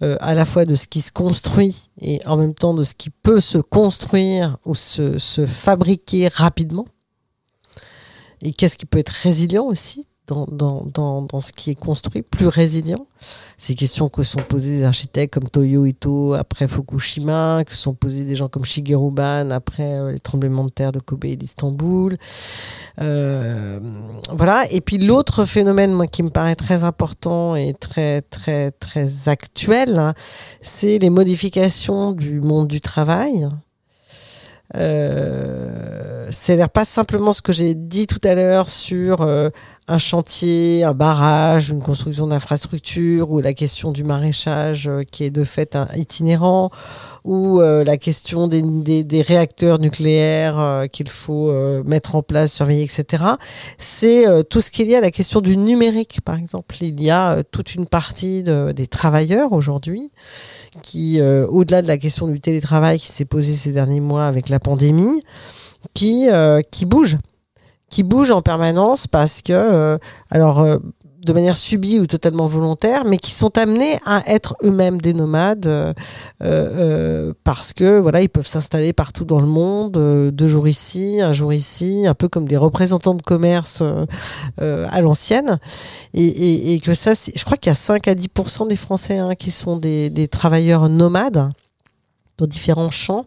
euh, 0.03 0.17
à 0.19 0.33
la 0.33 0.45
fois 0.45 0.65
de 0.65 0.75
ce 0.75 0.87
qui 0.87 1.01
se 1.01 1.11
construit 1.11 1.89
et 1.99 2.25
en 2.25 2.37
même 2.37 2.53
temps 2.53 2.73
de 2.73 2.83
ce 2.83 2.95
qui 2.95 3.09
peut 3.09 3.41
se 3.41 3.57
construire 3.57 4.57
ou 4.65 4.75
se, 4.75 5.17
se 5.17 5.45
fabriquer 5.45 6.27
rapidement. 6.27 6.87
Et 8.41 8.53
qu'est-ce 8.53 8.77
qui 8.77 8.85
peut 8.85 8.99
être 8.99 9.09
résilient 9.09 9.65
aussi? 9.65 10.07
Dans, 10.27 10.45
dans, 10.45 10.86
dans, 10.93 11.21
dans 11.21 11.39
ce 11.39 11.51
qui 11.51 11.71
est 11.71 11.75
construit, 11.75 12.21
plus 12.21 12.47
résilient. 12.47 13.07
Ces 13.57 13.75
questions 13.75 14.10
que 14.10 14.23
sont 14.23 14.41
posées 14.47 14.77
des 14.77 14.84
architectes 14.84 15.34
comme 15.34 15.49
Toyo 15.49 15.86
Ito 15.86 16.34
après 16.34 16.67
Fukushima, 16.67 17.63
que 17.65 17.75
sont 17.75 17.93
posées 17.93 18.23
des 18.23 18.36
gens 18.36 18.47
comme 18.47 18.65
Shigeru 18.65 19.12
Ban 19.12 19.49
après 19.51 19.99
euh, 19.99 20.12
les 20.13 20.19
tremblements 20.19 20.65
de 20.65 20.69
terre 20.69 20.91
de 20.91 20.99
Kobe 20.99 21.25
et 21.25 21.36
d'Istanbul. 21.36 22.17
Euh, 23.01 23.79
voilà. 24.31 24.71
Et 24.71 24.81
puis 24.81 24.97
l'autre 24.97 25.45
phénomène, 25.45 25.93
moi, 25.93 26.07
qui 26.07 26.23
me 26.23 26.29
paraît 26.29 26.55
très 26.55 26.84
important 26.84 27.55
et 27.55 27.73
très 27.73 28.21
très 28.21 28.71
très 28.71 29.27
actuel, 29.27 29.99
hein, 29.99 30.13
c'est 30.62 30.97
les 30.97 31.10
modifications 31.10 32.12
du 32.12 32.41
monde 32.41 32.67
du 32.67 32.81
travail. 32.81 33.47
Euh, 34.75 36.27
c'est-à-dire 36.31 36.69
pas 36.69 36.86
simplement 36.86 37.34
ce 37.34 37.41
que 37.41 37.51
j'ai 37.51 37.75
dit 37.75 38.07
tout 38.07 38.21
à 38.23 38.36
l'heure 38.36 38.69
sur 38.69 39.21
euh, 39.21 39.49
un 39.88 39.97
chantier, 39.97 40.84
un 40.84 40.93
barrage, 40.93 41.69
une 41.69 41.81
construction 41.81 42.27
d'infrastructure 42.27 43.31
ou 43.31 43.41
la 43.41 43.53
question 43.53 43.91
du 43.91 44.03
maraîchage 44.03 44.88
euh, 44.88 45.03
qui 45.03 45.25
est 45.25 45.29
de 45.29 45.43
fait 45.43 45.77
itinérant 45.95 46.71
ou 47.23 47.62
euh, 47.62 47.84
la 47.84 47.97
question 47.97 48.47
des, 48.47 49.21
réacteurs 49.21 49.79
nucléaires 49.79 50.60
euh, 50.60 50.88
qu'il 50.88 51.10
faut 51.10 51.49
euh, 51.49 51.84
mettre 51.84 52.15
en 52.15 52.23
place, 52.23 52.53
surveiller, 52.53 52.84
etc. 52.84 53.23
C'est 53.77 54.27
euh, 54.27 54.43
tout 54.43 54.62
ce 54.62 54.71
qu'il 54.71 54.89
y 54.89 54.95
a 54.95 55.01
la 55.01 55.12
question 55.12 55.41
du 55.41 55.57
numérique, 55.57 56.19
par 56.23 56.36
exemple. 56.36 56.75
Il 56.81 57.01
y 57.01 57.12
a 57.12 57.34
euh, 57.34 57.43
toute 57.49 57.75
une 57.75 57.86
partie 57.86 58.43
de, 58.43 58.71
des 58.71 58.88
travailleurs 58.88 59.53
aujourd'hui 59.53 60.12
qui, 60.81 61.19
euh, 61.19 61.45
au-delà 61.47 61.81
de 61.81 61.88
la 61.88 61.97
question 61.97 62.27
du 62.27 62.39
télétravail 62.39 62.99
qui 62.99 63.07
s'est 63.07 63.25
posée 63.25 63.53
ces 63.53 63.71
derniers 63.71 63.99
mois 63.99 64.25
avec 64.25 64.49
la 64.49 64.60
pandémie, 64.60 65.21
qui, 65.93 66.29
euh, 66.29 66.62
qui 66.71 66.86
bouge, 66.86 67.17
qui 67.89 68.03
bouge 68.03 68.31
en 68.31 68.41
permanence 68.41 69.07
parce 69.07 69.41
que, 69.41 69.51
euh, 69.53 69.97
alors, 70.29 70.65
de 71.23 71.34
manière 71.34 71.57
subie 71.57 71.99
ou 71.99 72.07
totalement 72.07 72.47
volontaire, 72.47 73.05
mais 73.05 73.17
qui 73.17 73.31
sont 73.31 73.57
amenés 73.57 73.99
à 74.05 74.23
être 74.27 74.55
eux-mêmes 74.63 74.99
des 74.99 75.13
nomades 75.13 75.67
euh, 75.67 75.93
euh, 76.41 77.34
parce 77.43 77.73
que 77.73 77.99
voilà, 77.99 78.21
ils 78.21 78.29
peuvent 78.29 78.47
s'installer 78.47 78.91
partout 78.91 79.23
dans 79.25 79.39
le 79.39 79.45
monde, 79.45 79.97
euh, 79.97 80.31
deux 80.31 80.47
jours 80.47 80.67
ici, 80.67 81.21
un 81.21 81.34
jour 81.34 81.53
ici, 81.53 82.07
un 82.07 82.15
peu 82.15 82.27
comme 82.27 82.47
des 82.47 82.57
représentants 82.57 83.13
de 83.13 83.21
commerce 83.21 83.79
euh, 83.81 84.05
euh, 84.62 84.88
à 84.89 85.01
l'ancienne, 85.01 85.60
et, 86.13 86.25
et, 86.25 86.73
et 86.73 86.79
que 86.79 86.93
ça, 86.93 87.12
je 87.13 87.43
crois 87.45 87.57
qu'il 87.57 87.69
y 87.69 87.71
a 87.71 87.75
5 87.75 88.07
à 88.07 88.15
10% 88.15 88.67
des 88.67 88.75
Français 88.75 89.19
hein, 89.19 89.36
qui 89.36 89.51
sont 89.51 89.77
des, 89.77 90.10
des 90.10 90.27
travailleurs 90.27 90.89
nomades 90.89 91.51
dans 92.41 92.47
différents 92.47 92.91
champs. 92.91 93.25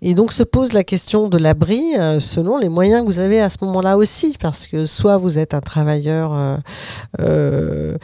Et 0.00 0.14
donc 0.14 0.32
se 0.32 0.44
pose 0.44 0.72
la 0.74 0.84
question 0.84 1.28
de 1.28 1.38
l'abri 1.38 1.96
euh, 1.96 2.20
selon 2.20 2.56
les 2.56 2.68
moyens 2.68 3.04
que 3.04 3.06
vous 3.06 3.18
avez 3.18 3.40
à 3.40 3.48
ce 3.48 3.56
moment-là 3.62 3.96
aussi, 3.96 4.36
parce 4.38 4.68
que 4.68 4.86
soit 4.86 5.16
vous 5.16 5.40
êtes 5.40 5.54
un 5.54 5.60
travailleur 5.60 6.32
euh, 6.32 6.56
euh, 7.18 7.96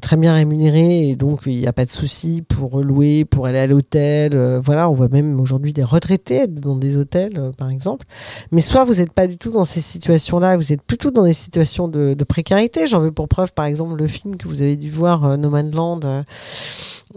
très 0.00 0.16
bien 0.16 0.34
rémunéré 0.34 1.08
et 1.08 1.14
donc 1.14 1.42
il 1.46 1.56
n'y 1.56 1.68
a 1.68 1.72
pas 1.72 1.84
de 1.84 1.90
souci 1.90 2.42
pour 2.42 2.80
louer, 2.80 3.24
pour 3.24 3.46
aller 3.46 3.58
à 3.58 3.68
l'hôtel. 3.68 4.36
voilà, 4.64 4.90
on 4.90 4.94
voit 4.94 5.08
même 5.08 5.40
aujourd'hui 5.40 5.72
des 5.72 5.84
retraités 5.84 6.48
dans 6.48 6.74
des 6.74 6.96
hôtels, 6.96 7.52
par 7.56 7.70
exemple. 7.70 8.06
Mais 8.50 8.60
soit 8.60 8.84
vous 8.84 8.94
n'êtes 8.94 9.12
pas 9.12 9.28
du 9.28 9.38
tout 9.38 9.50
dans 9.50 9.64
ces 9.64 9.80
situations-là, 9.80 10.56
vous 10.56 10.72
êtes 10.72 10.82
plutôt 10.82 11.12
dans 11.12 11.24
des 11.24 11.32
situations 11.32 11.86
de, 11.86 12.16
précarité. 12.26 12.88
J'en 12.88 12.98
veux 12.98 13.12
pour 13.12 13.28
preuve, 13.28 13.52
par 13.52 13.66
exemple, 13.66 13.94
le 13.94 14.06
film 14.08 14.36
que 14.36 14.48
vous 14.48 14.62
avez 14.62 14.76
dû 14.76 14.90
voir, 14.90 15.38
No 15.38 15.48
Man's 15.48 15.74
Land. 15.74 16.00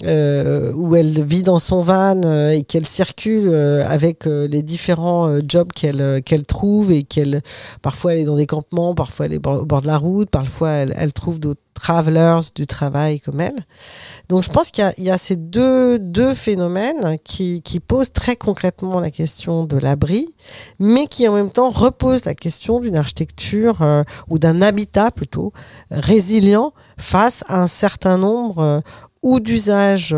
où 0.03 0.95
elle 0.95 1.23
vit 1.23 1.41
dans 1.41 1.57
son 1.57 1.81
van 1.81 2.21
et 2.51 2.63
qu'elle 2.69 2.85
circule 2.85 3.49
euh, 3.49 3.83
avec 3.85 4.27
euh, 4.27 4.47
les 4.47 4.61
différents 4.61 5.27
euh, 5.27 5.41
jobs 5.45 5.73
qu'elle 5.73 6.21
qu'elle 6.23 6.45
trouve 6.45 6.91
et 6.91 7.01
qu'elle 7.03 7.41
parfois 7.81 8.13
elle 8.13 8.19
est 8.19 8.25
dans 8.25 8.35
des 8.35 8.45
campements, 8.45 8.93
parfois 8.93 9.25
elle 9.25 9.33
est 9.33 9.47
au 9.47 9.65
bord 9.65 9.81
de 9.81 9.87
la 9.87 9.97
route, 9.97 10.29
parfois 10.29 10.69
elle, 10.69 11.13
trouve 11.13 11.39
d'autres 11.39 11.59
travelers 11.73 12.51
du 12.53 12.67
travail 12.67 13.19
comme 13.19 13.41
elle. 13.41 13.55
Donc 14.29 14.43
je 14.43 14.49
pense 14.49 14.69
qu'il 14.69 14.85
y 14.99 15.09
a, 15.09 15.17
ces 15.17 15.35
deux, 15.35 15.97
deux 15.97 16.33
phénomènes 16.35 17.17
qui, 17.23 17.61
posent 17.87 18.11
très 18.11 18.35
concrètement 18.35 18.99
la 18.99 19.09
question 19.09 19.63
de 19.63 19.77
l'abri, 19.77 20.35
mais 20.77 21.07
qui 21.07 21.27
en 21.27 21.33
même 21.33 21.49
temps 21.49 21.71
reposent 21.71 22.25
la 22.25 22.35
question 22.35 22.79
d'une 22.79 22.97
architecture 22.97 23.77
ou 24.27 24.37
d'un 24.37 24.61
habitat 24.61 25.09
plutôt 25.09 25.53
résilient 25.89 26.73
face 26.97 27.43
à 27.47 27.61
un 27.61 27.67
certain 27.67 28.17
nombre 28.17 28.83
ou 29.21 29.39
d'usages 29.39 30.15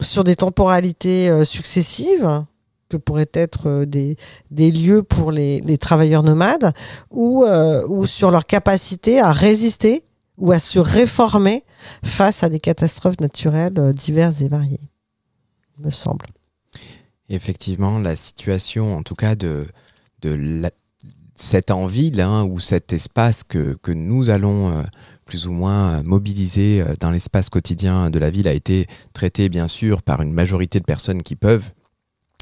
sur 0.00 0.24
des 0.24 0.36
temporalités 0.36 1.28
euh, 1.28 1.44
successives 1.44 2.44
que 2.88 2.96
pourraient 2.96 3.30
être 3.32 3.68
euh, 3.68 3.86
des, 3.86 4.16
des 4.50 4.70
lieux 4.70 5.02
pour 5.02 5.32
les, 5.32 5.60
les 5.60 5.78
travailleurs 5.78 6.22
nomades 6.22 6.72
ou, 7.10 7.44
euh, 7.44 7.86
ou 7.88 8.06
sur 8.06 8.30
leur 8.30 8.46
capacité 8.46 9.20
à 9.20 9.32
résister 9.32 10.04
ou 10.36 10.52
à 10.52 10.58
se 10.58 10.78
réformer 10.78 11.64
face 12.04 12.42
à 12.44 12.48
des 12.48 12.60
catastrophes 12.60 13.20
naturelles 13.20 13.92
diverses 13.92 14.40
et 14.40 14.48
variées, 14.48 14.80
me 15.78 15.90
semble. 15.90 16.26
Effectivement, 17.28 17.98
la 17.98 18.14
situation, 18.14 18.96
en 18.96 19.02
tout 19.02 19.16
cas, 19.16 19.34
de, 19.34 19.66
de 20.22 20.70
cette 21.34 21.72
envie 21.72 22.12
là, 22.12 22.44
ou 22.44 22.60
cet 22.60 22.92
espace 22.92 23.42
que, 23.42 23.76
que 23.82 23.90
nous 23.90 24.30
allons 24.30 24.84
plus 25.28 25.46
ou 25.46 25.52
moins 25.52 25.98
euh, 25.98 26.02
mobiliser 26.02 26.80
euh, 26.80 26.94
dans 26.98 27.12
l'espace 27.12 27.50
quotidien 27.50 28.10
de 28.10 28.18
la 28.18 28.30
ville 28.30 28.48
a 28.48 28.54
été 28.54 28.88
traité, 29.12 29.48
bien 29.48 29.68
sûr, 29.68 30.02
par 30.02 30.22
une 30.22 30.32
majorité 30.32 30.80
de 30.80 30.84
personnes 30.84 31.22
qui 31.22 31.36
peuvent 31.36 31.70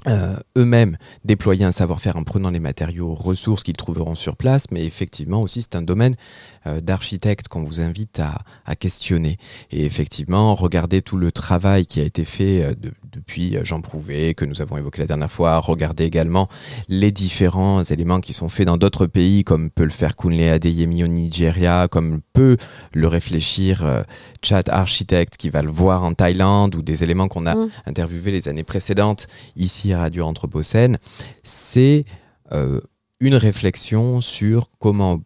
euh, 0.07 0.37
eux-mêmes 0.57 0.97
déployer 1.25 1.65
un 1.65 1.73
savoir-faire 1.73 2.17
en 2.17 2.23
prenant 2.23 2.51
les 2.51 2.61
matériaux 2.61 3.13
ressources 3.13 3.65
qu'ils 3.65 3.77
trouveront 3.77 4.15
sur 4.15 4.37
place, 4.37 4.67
mais 4.71 4.87
effectivement 4.87 5.43
aussi 5.43 5.63
c'est 5.63 5.75
un 5.75 5.83
domaine 5.83 6.15
euh, 6.69 6.81
d'architecte 6.81 7.49
qu'on 7.49 7.65
vous 7.65 7.81
invite 7.81 8.21
à, 8.21 8.77
questionner. 8.77 9.37
Et 9.73 9.85
effectivement, 9.85 10.55
regardez 10.55 11.03
tout 11.03 11.17
le 11.17 11.33
travail 11.33 11.87
qui 11.87 12.01
a 12.01 12.05
été 12.05 12.25
fait 12.25 12.77
de- 12.77 12.93
depuis 13.17 13.57
euh, 13.57 13.65
Jean 13.65 13.81
Prouvé, 13.81 14.35
que 14.35 14.45
nous 14.45 14.63
avons 14.63 14.77
évoqué 14.77 15.01
la 15.01 15.07
dernière 15.07 15.33
fois, 15.33 15.59
regardez 15.59 16.05
également 16.05 16.49
les 16.89 17.11
différents 17.11 17.83
éléments 17.83 18.21
qui 18.21 18.33
sont 18.33 18.49
faits 18.49 18.67
dans 18.67 18.77
d'autres 18.77 19.07
pays, 19.07 19.43
comme 19.43 19.71
peut 19.71 19.85
le 19.85 19.91
faire 19.91 20.15
Kunle 20.15 20.49
Adeyemi 20.49 21.03
au 21.03 21.09
Nigeria, 21.09 21.89
comme 21.91 22.21
peut 22.33 22.57
le 22.93 23.09
réfléchir 23.09 23.85
euh, 23.85 24.03
Chat 24.43 24.69
Architect 24.69 25.37
qui 25.37 25.51
va 25.51 25.63
le 25.63 25.71
voir 25.71 26.05
en 26.05 26.15
Thaïlande, 26.15 26.77
ou 26.77 26.83
des 26.83 27.03
éléments 27.03 27.27
qu'on 27.27 27.47
a 27.47 27.57
Mm. 27.57 27.71
interviewés 27.87 28.31
les 28.31 28.49
années 28.49 28.65
précédentes 28.65 29.27
ici 29.57 29.93
à 29.93 30.01
Radio 30.01 30.25
Anthropocène, 30.25 30.99
c'est 31.43 32.05
euh, 32.53 32.81
une 33.21 33.35
réflexion 33.35 34.21
sur 34.21 34.71
comment 34.79 35.21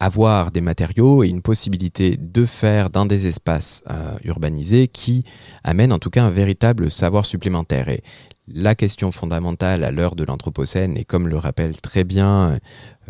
avoir 0.00 0.50
des 0.50 0.60
matériaux 0.60 1.22
et 1.22 1.28
une 1.28 1.42
possibilité 1.42 2.16
de 2.16 2.44
faire 2.44 2.90
dans 2.90 3.06
des 3.06 3.26
espaces 3.26 3.84
euh, 3.88 4.16
urbanisés 4.24 4.88
qui 4.88 5.24
amènent 5.62 5.92
en 5.92 5.98
tout 5.98 6.10
cas 6.10 6.24
un 6.24 6.30
véritable 6.30 6.90
savoir 6.90 7.24
supplémentaire. 7.24 7.88
Et 7.88 8.02
la 8.52 8.74
question 8.74 9.12
fondamentale 9.12 9.84
à 9.84 9.90
l'heure 9.90 10.16
de 10.16 10.24
l'Anthropocène, 10.24 10.96
et 10.96 11.04
comme 11.04 11.28
le 11.28 11.38
rappelle 11.38 11.80
très 11.80 12.04
bien 12.04 12.58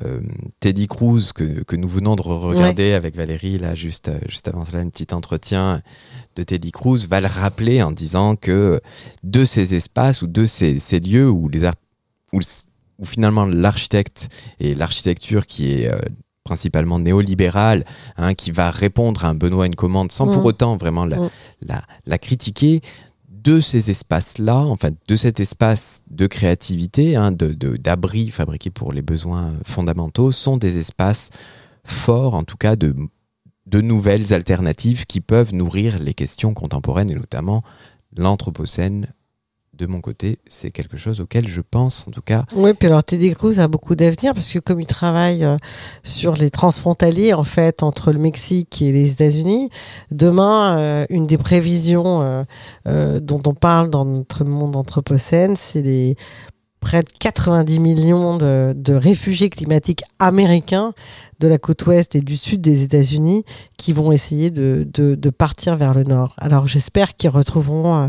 euh, 0.04 0.20
Teddy 0.60 0.86
Cruz, 0.86 1.32
que, 1.34 1.62
que 1.62 1.76
nous 1.76 1.88
venons 1.88 2.16
de 2.16 2.22
regarder 2.22 2.92
avec 2.92 3.16
Valérie, 3.16 3.58
là, 3.58 3.74
juste, 3.74 4.08
euh, 4.08 4.18
juste 4.28 4.48
avant 4.48 4.64
cela, 4.64 4.80
un 4.80 4.88
petit 4.88 5.14
entretien 5.14 5.82
de 6.36 6.42
Teddy 6.42 6.72
Cruz, 6.72 7.06
va 7.08 7.20
le 7.20 7.26
rappeler 7.26 7.82
en 7.82 7.92
disant 7.92 8.36
que 8.36 8.80
de 9.22 9.44
ces 9.44 9.74
espaces 9.74 10.22
ou 10.22 10.26
de 10.26 10.44
ces, 10.44 10.78
ces 10.78 11.00
lieux 11.00 11.30
où, 11.30 11.48
les 11.48 11.66
où, 12.32 12.40
où 12.98 13.04
finalement 13.06 13.46
l'architecte 13.46 14.28
et 14.58 14.74
l'architecture 14.74 15.46
qui 15.46 15.72
est 15.72 15.90
euh, 15.90 15.98
principalement 16.54 16.98
néolibérale, 16.98 17.84
hein, 18.16 18.34
qui 18.34 18.50
va 18.50 18.72
répondre 18.72 19.24
à 19.24 19.28
un 19.28 19.34
Benoît 19.36 19.66
une 19.66 19.76
commande 19.76 20.10
sans 20.10 20.26
Mm. 20.26 20.32
pour 20.34 20.44
autant 20.44 20.76
vraiment 20.76 21.06
la, 21.06 21.18
Mm. 21.20 21.30
la, 21.62 21.82
la 22.06 22.18
critiquer, 22.18 22.80
de 23.30 23.60
ces 23.60 23.88
espaces-là, 23.90 24.56
enfin 24.74 24.90
de 25.08 25.16
cet 25.16 25.38
espace 25.40 26.02
de 26.10 26.26
créativité, 26.26 27.14
hein, 27.16 27.30
de, 27.30 27.52
de- 27.54 27.76
d'abri 27.78 28.30
fabriqués 28.30 28.70
pour 28.70 28.92
les 28.92 29.00
besoins 29.00 29.54
fondamentaux, 29.64 30.32
sont 30.32 30.56
des 30.58 30.76
espaces 30.76 31.30
forts, 31.84 32.34
en 32.34 32.42
tout 32.42 32.56
cas 32.58 32.74
de, 32.76 32.94
de 33.66 33.80
nouvelles 33.80 34.32
alternatives 34.34 35.06
qui 35.06 35.20
peuvent 35.20 35.54
nourrir 35.54 35.98
les 36.00 36.14
questions 36.14 36.52
contemporaines 36.52 37.10
et 37.12 37.14
notamment 37.14 37.62
l'anthropocène. 38.16 39.06
De 39.80 39.86
mon 39.86 40.02
côté, 40.02 40.38
c'est 40.46 40.70
quelque 40.70 40.98
chose 40.98 41.22
auquel 41.22 41.48
je 41.48 41.62
pense, 41.62 42.04
en 42.06 42.10
tout 42.10 42.20
cas, 42.20 42.44
Oui, 42.54 42.74
puis 42.74 42.86
alors 42.86 43.02
Teddy 43.02 43.34
Cruz 43.34 43.60
a 43.60 43.66
beaucoup 43.66 43.94
d'avenir 43.94 44.34
parce 44.34 44.52
que 44.52 44.58
comme 44.58 44.78
il 44.78 44.86
travaille 44.86 45.42
euh, 45.42 45.56
sur 46.02 46.34
les 46.34 46.50
transfrontaliers 46.50 47.32
en 47.32 47.44
fait 47.44 47.82
entre 47.82 48.12
le 48.12 48.18
Mexique 48.18 48.82
et 48.82 48.92
les 48.92 49.12
États-Unis, 49.12 49.70
demain 50.10 50.76
euh, 50.76 51.06
une 51.08 51.26
des 51.26 51.38
prévisions 51.38 52.44
euh, 52.86 53.20
dont 53.20 53.40
on 53.46 53.54
parle 53.54 53.88
dans 53.88 54.04
notre 54.04 54.44
monde 54.44 54.76
anthropocène, 54.76 55.56
c'est 55.56 55.80
les 55.80 56.14
près 56.80 57.02
de 57.02 57.08
90 57.18 57.78
millions 57.78 58.36
de, 58.36 58.72
de 58.74 58.94
réfugiés 58.94 59.50
climatiques 59.50 60.02
américains 60.18 60.94
de 61.40 61.48
la 61.48 61.58
côte 61.58 61.86
ouest 61.86 62.14
et 62.14 62.20
du 62.20 62.36
sud 62.36 62.60
des 62.60 62.82
États-Unis 62.82 63.44
qui 63.78 63.92
vont 63.92 64.12
essayer 64.12 64.50
de, 64.50 64.84
partir 65.30 65.74
vers 65.74 65.94
le 65.94 66.04
nord. 66.04 66.34
Alors 66.38 66.68
j'espère 66.68 67.16
qu'ils 67.16 67.30
retrouveront 67.30 67.96
euh, 67.96 68.08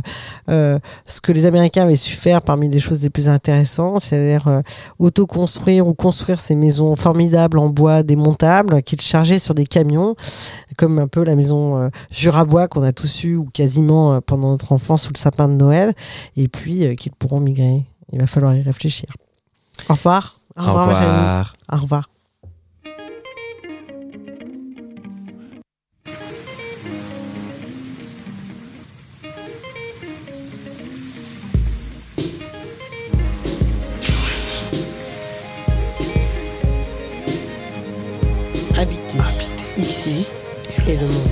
euh, 0.50 0.80
ce 1.06 1.22
que 1.22 1.32
les 1.32 1.46
Américains 1.46 1.84
avaient 1.84 1.96
su 1.96 2.16
faire 2.16 2.42
parmi 2.42 2.68
les 2.68 2.80
choses 2.80 3.02
les 3.02 3.10
plus 3.10 3.30
intéressantes, 3.30 4.04
c'est-à-dire 4.04 4.48
euh, 4.48 4.62
autoconstruire 5.00 5.88
ou 5.88 5.94
construire 5.94 6.40
ces 6.40 6.56
maisons 6.56 6.96
formidables 6.96 7.58
en 7.58 7.70
bois 7.70 8.04
démontables 8.04 8.84
qu'ils 8.84 9.00
chargeaient 9.00 9.40
sur 9.40 9.54
des 9.54 9.66
camions, 9.66 10.16
comme 10.78 11.00
un 11.00 11.08
peu 11.08 11.24
la 11.24 11.36
maison 11.36 11.78
euh, 11.78 11.90
Jurabois 12.12 12.68
qu'on 12.68 12.84
a 12.84 12.92
tous 12.92 13.24
eu 13.24 13.38
ou 13.38 13.46
quasiment 13.46 14.20
pendant 14.22 14.50
notre 14.50 14.74
enfance 14.74 15.04
sous 15.04 15.14
le 15.14 15.18
sapin 15.18 15.48
de 15.48 15.54
Noël, 15.54 15.94
et 16.36 16.50
puis 16.50 16.96
qu'ils 16.98 17.14
pourront 17.14 17.40
migrer. 17.40 17.86
Il 18.12 18.20
va 18.20 18.28
falloir 18.28 18.56
y 18.56 18.62
réfléchir. 18.62 19.10
Au 19.90 19.94
revoir. 19.94 20.36
au 20.58 20.64
revoir. 20.64 21.56
Au 21.72 21.78
revoir. 21.78 22.10
Habiter 38.78 39.20
Habiter 39.20 39.82
ici 39.82 40.28
et 40.88 40.98
le 40.98 41.08
monde. 41.08 41.31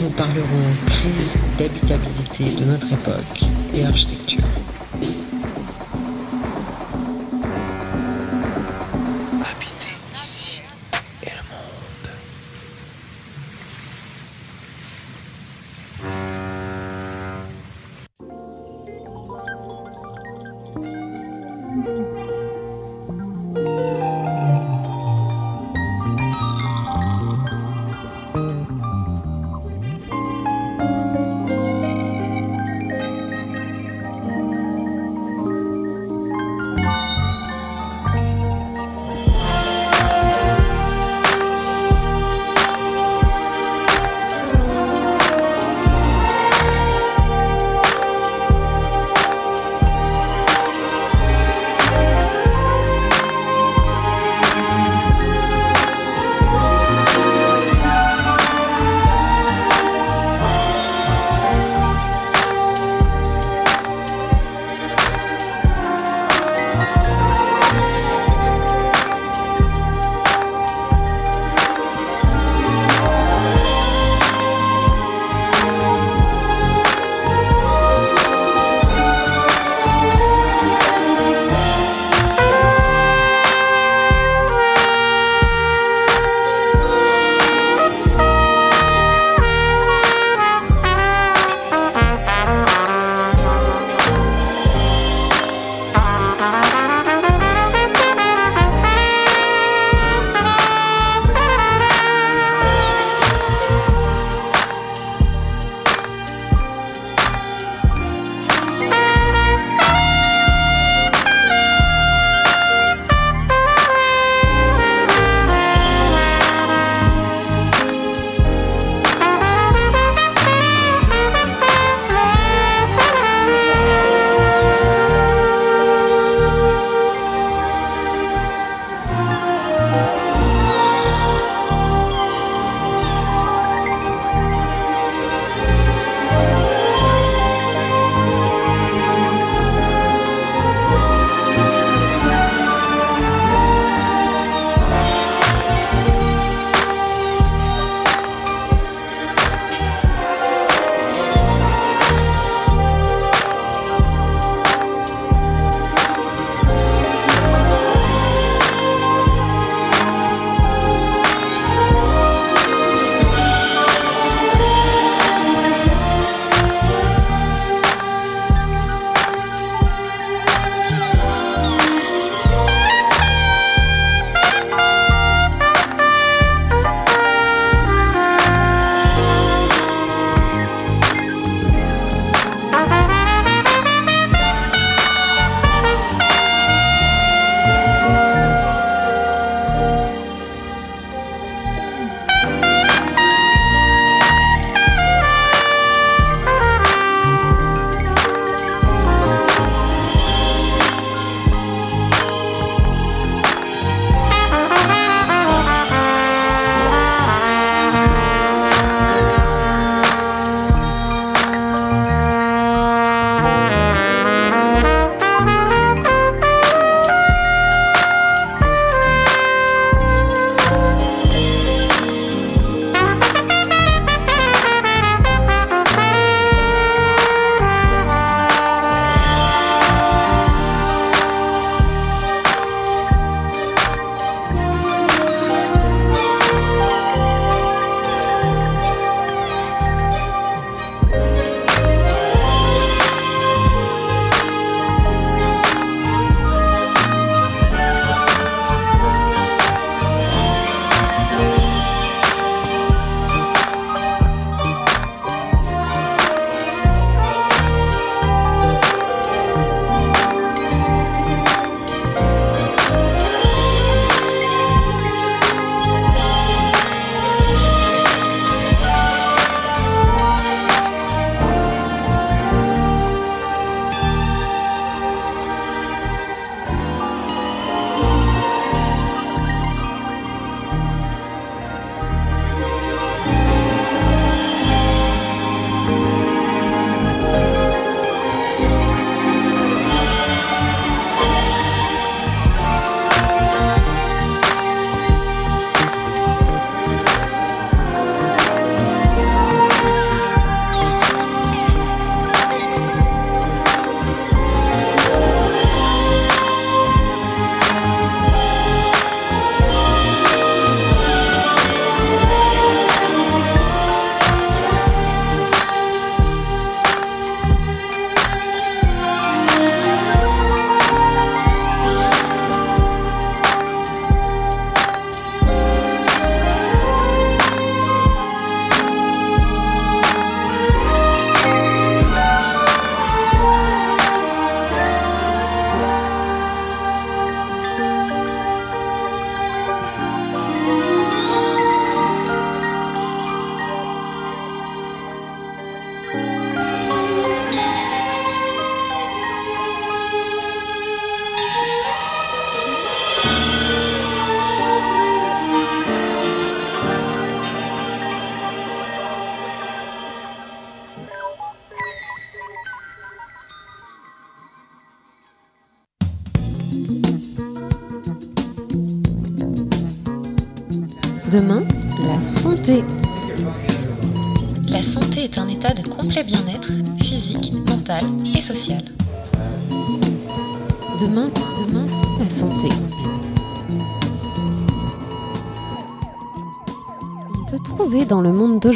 Nous 0.00 0.10
parlerons 0.10 0.66
crise 0.86 1.34
d'habitabilité 1.58 2.44
de 2.60 2.64
notre 2.64 2.92
époque 2.92 3.42
et 3.74 3.84
architecture. 3.84 4.44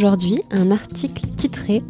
D'aujourd'hui 0.00 0.40
un 0.50 0.70
article 0.70 1.26
titré 1.36 1.82